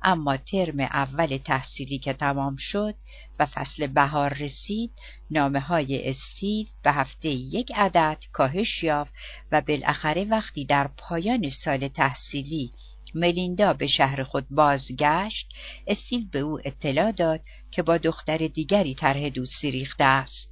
[0.03, 2.95] اما ترم اول تحصیلی که تمام شد
[3.39, 4.91] و فصل بهار رسید
[5.31, 9.13] نامه های استیو به هفته یک عدد کاهش یافت
[9.51, 12.71] و بالاخره وقتی در پایان سال تحصیلی
[13.17, 15.47] ملیندا به شهر خود بازگشت
[15.87, 17.41] استیو به او اطلاع داد
[17.71, 20.49] که با دختر دیگری طرح دوستی ریخته است.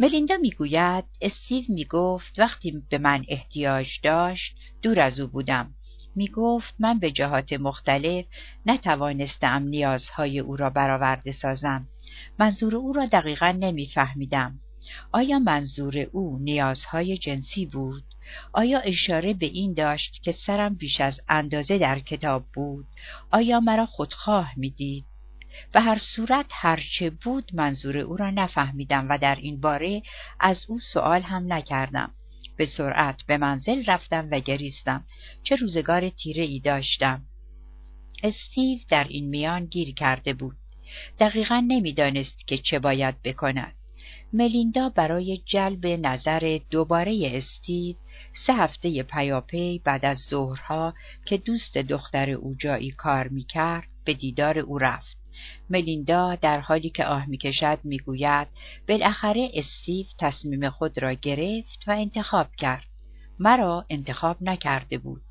[0.00, 5.74] ملیندا می‌گوید استیو می‌گفت وقتی به من احتیاج داشت دور از او بودم.
[6.16, 8.24] می‌گفت من به جهات مختلف
[8.66, 11.88] نتوانستم نیازهای او را برآورده سازم.
[12.38, 14.60] منظور او را دقیقا نمیفهمیدم.
[15.12, 18.02] آیا منظور او نیازهای جنسی بود؟
[18.52, 22.86] آیا اشاره به این داشت که سرم بیش از اندازه در کتاب بود؟
[23.30, 25.04] آیا مرا خودخواه می‌دید؟
[25.72, 30.02] به هر صورت هرچه بود منظور او را نفهمیدم و در این باره
[30.40, 32.10] از او سوال هم نکردم.
[32.56, 35.04] به سرعت به منزل رفتم و گریستم.
[35.42, 37.22] چه روزگار تیره ای داشتم.
[38.22, 40.56] استیو در این میان گیر کرده بود.
[41.20, 43.74] دقیقا نمی‌دانست که چه باید بکند.
[44.36, 47.96] ملیندا برای جلب نظر دوباره استیو
[48.46, 50.94] سه هفته پیاپی بعد از ظهرها
[51.24, 55.16] که دوست دختر او جایی کار می‌کرد به دیدار او رفت.
[55.70, 58.48] ملیندا در حالی که آه می‌کشد می‌گوید
[58.88, 62.86] بالاخره استیو تصمیم خود را گرفت و انتخاب کرد.
[63.38, 65.22] مرا انتخاب نکرده بود.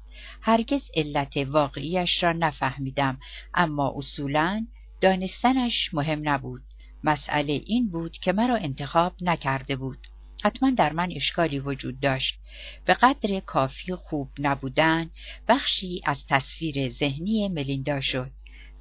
[0.41, 3.19] هرگز علت واقعیش را نفهمیدم
[3.53, 4.65] اما اصولا
[5.01, 6.61] دانستنش مهم نبود.
[7.03, 9.97] مسئله این بود که مرا انتخاب نکرده بود.
[10.43, 12.39] حتما در من اشکالی وجود داشت.
[12.85, 15.09] به قدر کافی خوب نبودن
[15.47, 18.31] بخشی از تصویر ذهنی ملیندا شد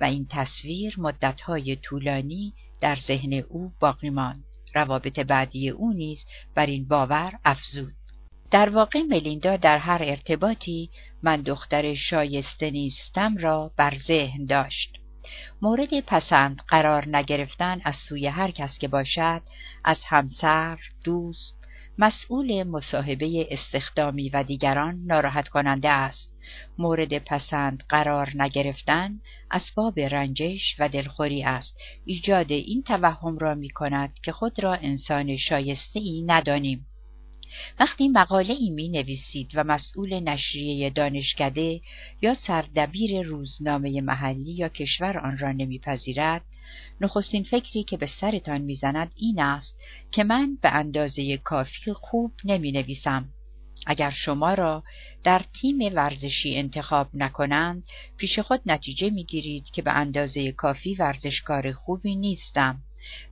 [0.01, 4.45] و این تصویر مدتهای طولانی در ذهن او باقی ماند.
[4.75, 6.25] روابط بعدی او نیز
[6.55, 7.93] بر این باور افزود.
[8.51, 10.91] در واقع ملیندا در هر ارتباطی
[11.23, 15.02] من دختر شایسته نیستم را بر ذهن داشت.
[15.63, 19.43] مورد پسند قرار نگرفتن از سوی هر کس که باشد
[19.85, 21.63] از همسر، دوست،
[21.99, 26.33] مسئول مصاحبه استخدامی و دیگران ناراحت کننده است.
[26.79, 29.21] مورد پسند قرار نگرفتن
[29.51, 31.79] اسباب رنجش و دلخوری است.
[32.05, 36.87] ایجاد این توهم را می کند که خود را انسان شایسته ای ندانیم.
[37.81, 41.81] وقتی مقاله ای می نویسید و مسئول نشریه دانشکده
[42.23, 46.43] یا سردبیر روزنامه محلی یا کشور آن را نمیپذیرد
[47.01, 49.81] نخستین فکری که به سرتان می‌زند این است
[50.11, 53.29] که من به اندازه کافی خوب نمی نویسم.
[53.87, 54.83] اگر شما را
[55.25, 57.83] در تیم ورزشی انتخاب نکنند
[58.17, 62.79] پیش خود نتیجه می‌گیرید که به اندازه کافی ورزشکار خوبی نیستم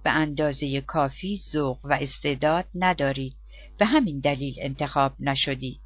[0.05, 3.40] به اندازه کافی ذوق و استعداد ندارید
[3.81, 5.81] به همین دلیل انتخاب نشدید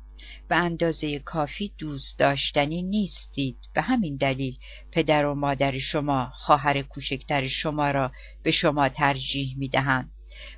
[0.49, 4.57] به اندازه کافی دوست داشتنی نیستید به همین دلیل
[4.93, 8.13] پدر و مادر شما خواهر کوچکتر شما را
[8.43, 10.11] به شما ترجیح می دهند.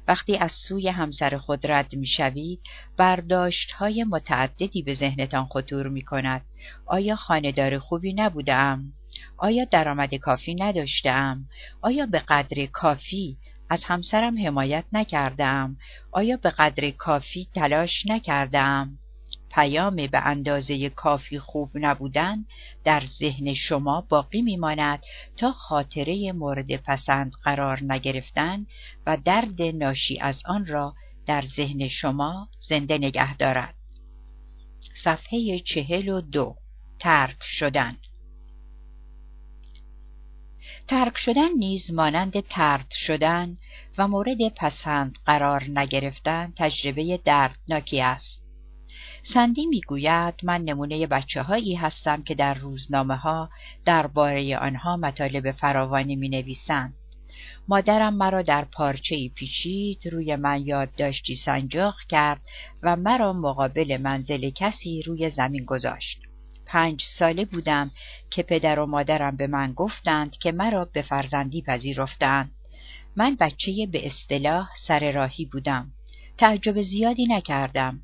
[0.09, 2.61] وقتی از سوی همسر خود رد می شوید
[2.97, 6.43] برداشت های متعددی به ذهنتان خطور می کند.
[6.87, 8.93] آیا خاندار خوبی نبودم؟
[9.39, 11.45] آیا درآمد کافی نداشتم؟
[11.83, 13.37] آیا به قدر کافی
[13.71, 15.77] از همسرم حمایت نکردم.
[16.13, 18.99] آیا به قدر کافی تلاش نکردم؟
[19.55, 22.45] پیام به اندازه کافی خوب نبودن
[22.85, 25.03] در ذهن شما باقی میماند
[25.37, 28.67] تا خاطره مورد پسند قرار نگرفتن
[29.07, 30.95] و درد ناشی از آن را
[31.27, 33.75] در ذهن شما زنده نگه دارد.
[35.05, 36.57] صفحه چهل و دو.
[36.99, 37.97] ترک شدن.
[40.89, 43.57] ترک شدن نیز مانند ترد شدن
[43.99, 48.43] و مورد پسند قرار نگرفتن تجربه دردناکی است.
[49.35, 53.51] سندی می‌گوید من نمونه بچه هایی هستم که در روزنامه ها
[53.85, 56.95] درباره آنها مطالب فراوانی می نویسند.
[57.69, 62.41] مادرم مرا در پارچه پیچید روی من یادداشتی سنجاق کرد
[62.83, 66.26] و مرا مقابل منزل کسی روی زمین گذاشت.
[66.67, 67.91] پنج ساله بودم
[68.31, 72.51] که پدر و مادرم به من گفتند که مرا به فرزندی پذیرفتند.
[73.17, 75.93] من بچه به اصطلاح سر راهی بودم.
[76.39, 78.01] تعجب زیادی نکردم.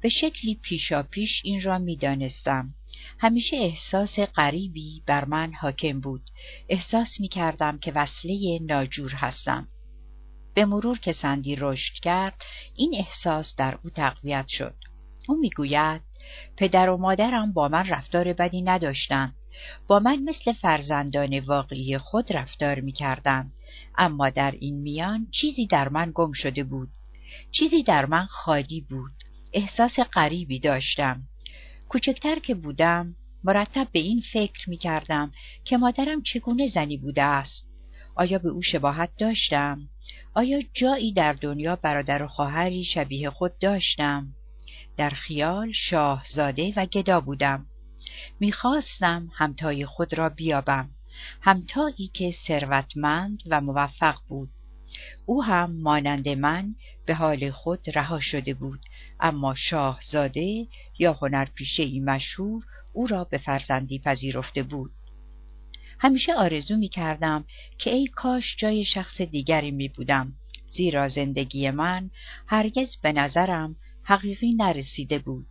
[0.00, 2.74] به شکلی پیشا پیش این را می دانستم.
[3.18, 6.22] همیشه احساس غریبی بر من حاکم بود.
[6.68, 9.68] احساس می کردم که وصله ناجور هستم.
[10.54, 12.42] به مرور که سندی رشد کرد
[12.76, 14.74] این احساس در او تقویت شد.
[15.28, 16.02] او می‌گوید
[16.56, 19.34] پدر و مادرم با من رفتار بدی نداشتند.
[19.86, 22.94] با من مثل فرزندان واقعی خود رفتار می
[23.98, 26.88] اما در این میان چیزی در من گم شده بود.
[27.50, 29.12] چیزی در من خالی بود.
[29.52, 31.22] احساس غریبی داشتم.
[31.88, 35.32] کوچکتر که بودم مرتب به این فکر می کردم
[35.64, 37.68] که مادرم چگونه زنی بوده است.
[38.14, 39.88] آیا به او شباهت داشتم؟
[40.34, 44.26] آیا جایی در دنیا برادر و خواهری شبیه خود داشتم؟
[44.96, 47.66] در خیال شاهزاده و گدا بودم.
[48.40, 50.90] می‌خواستم همتای خود را بیابم
[51.40, 54.50] همتایی که ثروتمند و موفق بود.
[55.26, 56.74] او هم مانند من
[57.06, 58.80] به حال خود رها شده بود
[59.20, 60.66] اما شاهزاده
[60.98, 64.90] یا هنرپیشه ای مشهور او را به فرزندی پذیرفته بود.
[65.98, 67.44] همیشه آرزو می کردم
[67.78, 70.32] که ای کاش جای شخص دیگری می بودم
[70.70, 72.10] زیرا زندگی من
[72.46, 75.46] هرگز به نظرم حقیقی نرسیده بود.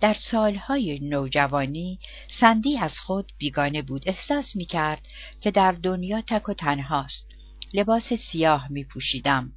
[0.00, 1.98] در سالهای نوجوانی
[2.40, 5.08] سندی از خود بیگانه بود احساس می کرد
[5.40, 7.26] که در دنیا تک و تنهاست.
[7.74, 9.52] لباس سیاه می پوشیدم.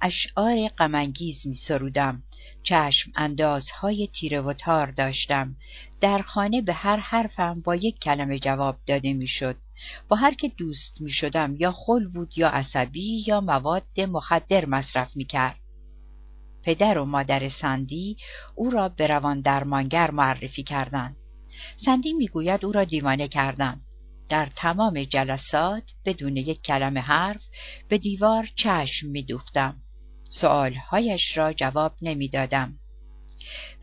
[0.00, 2.22] اشعار غمانگیز می سرودم.
[2.62, 5.56] چشم اندازهای تیره و تار داشتم.
[6.00, 9.56] در خانه به هر حرفم با یک کلمه جواب داده می شد.
[10.08, 15.16] با هر که دوست می شدم یا خل بود یا عصبی یا مواد مخدر مصرف
[15.16, 15.56] می کرد.
[16.62, 18.16] پدر و مادر سندی
[18.54, 21.16] او را به روان درمانگر معرفی کردند.
[21.84, 23.80] سندی می‌گوید او را دیوانه کردند.
[24.28, 27.42] در تمام جلسات بدون یک کلمه حرف
[27.88, 29.76] به دیوار چشم میدوختم.
[30.28, 32.78] سؤالهایش را جواب نمی‌دادم.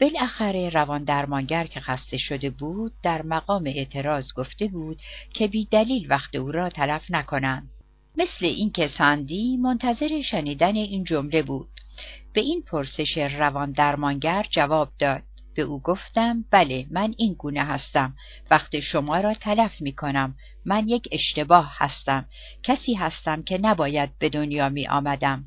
[0.02, 5.02] بالاخره روان درمانگر که خسته شده بود در مقام اعتراض گفته بود
[5.34, 7.70] که بی دلیل وقت او را تلف نکنند.
[8.18, 11.70] مثل اینکه سندی منتظر شنیدن این جمله بود.
[12.34, 15.24] به این پرسش روان درمانگر جواب داد.
[15.56, 18.16] به او گفتم بله من این گونه هستم.
[18.52, 22.26] وقت شما را تلف می کنم من یک اشتباه هستم.
[22.64, 25.46] کسی هستم که نباید به دنیا می آمدم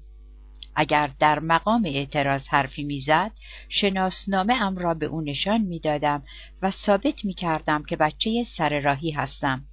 [0.76, 3.30] اگر در مقام اعتراض حرفی می‌زد
[3.68, 6.22] شناسنامه ام را به او نشان می‌دادم
[6.62, 9.64] و ثابت می‌کردم که بچه سر راهی هستم.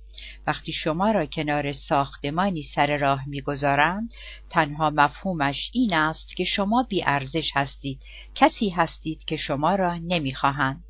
[0.48, 4.14] وقتی شما را کنار ساختمانی سر راه می‌گذارند
[4.50, 8.02] تنها مفهومش این است که شما بیارزش هستید
[8.36, 10.84] کسی هستید که شما را نمی‌خواهند.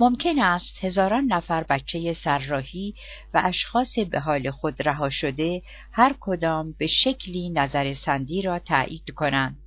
[0.00, 2.94] ممکن است هزاران نفر بچه سرراهی
[3.34, 9.10] و اشخاص به حال خود رها شده هر کدام به شکلی نظر سندی را تایید
[9.10, 9.63] کنند.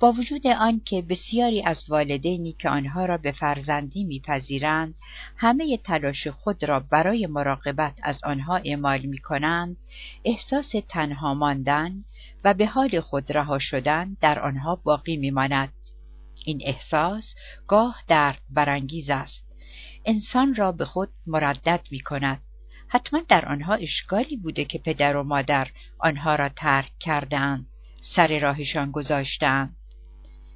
[0.00, 4.94] با وجود آنکه بسیاری از والدینی که آنها را به فرزندی میپذیرند
[5.36, 9.76] همه تلاش خود را برای مراقبت از آنها اعمال می کنند
[10.24, 12.04] احساس تنها ماندن
[12.44, 15.72] و به حال خود رها شدن در آنها باقی میماند.
[16.44, 17.34] این احساس
[17.66, 19.48] گاه درد برانگیز است.
[20.04, 22.42] انسان را به خود مردد می کند
[22.88, 25.68] حتما در آنها اشکالی بوده که پدر و مادر
[25.98, 27.66] آنها را ترک کردند
[28.00, 29.76] سر راهشان گذاشتند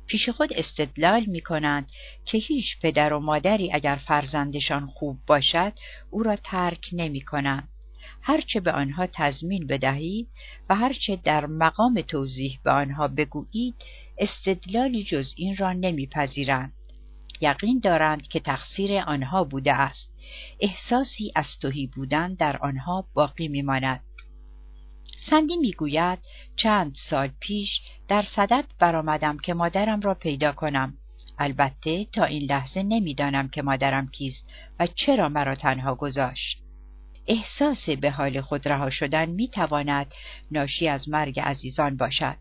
[0.06, 1.90] پیش خود استدلال می کنند
[2.24, 5.72] که هیچ پدر و مادری اگر فرزندشان خوب باشد
[6.10, 7.68] او را ترک نمی کنند
[8.22, 10.28] هرچه به آنها تضمین بدهید
[10.68, 13.74] و هرچه در مقام توضیح به آنها بگویید
[14.18, 16.72] استدلالی جز این را نمیپذیرند.
[17.40, 20.14] یقین دارند که تقصیر آنها بوده است.
[20.60, 24.00] احساسی از توهی بودن در آنها باقی میماند.
[25.18, 26.18] سندی می‌گوید
[26.56, 30.94] چند سال پیش در صدد برآمدم که مادرم را پیدا کنم.
[31.38, 36.62] البته تا این لحظه نمی‌دانم که مادرم کیست و چرا مرا تنها گذاشت.
[37.26, 40.14] احساس به حال خود رها شدن می تواند
[40.50, 42.36] ناشی از مرگ عزیزان باشد.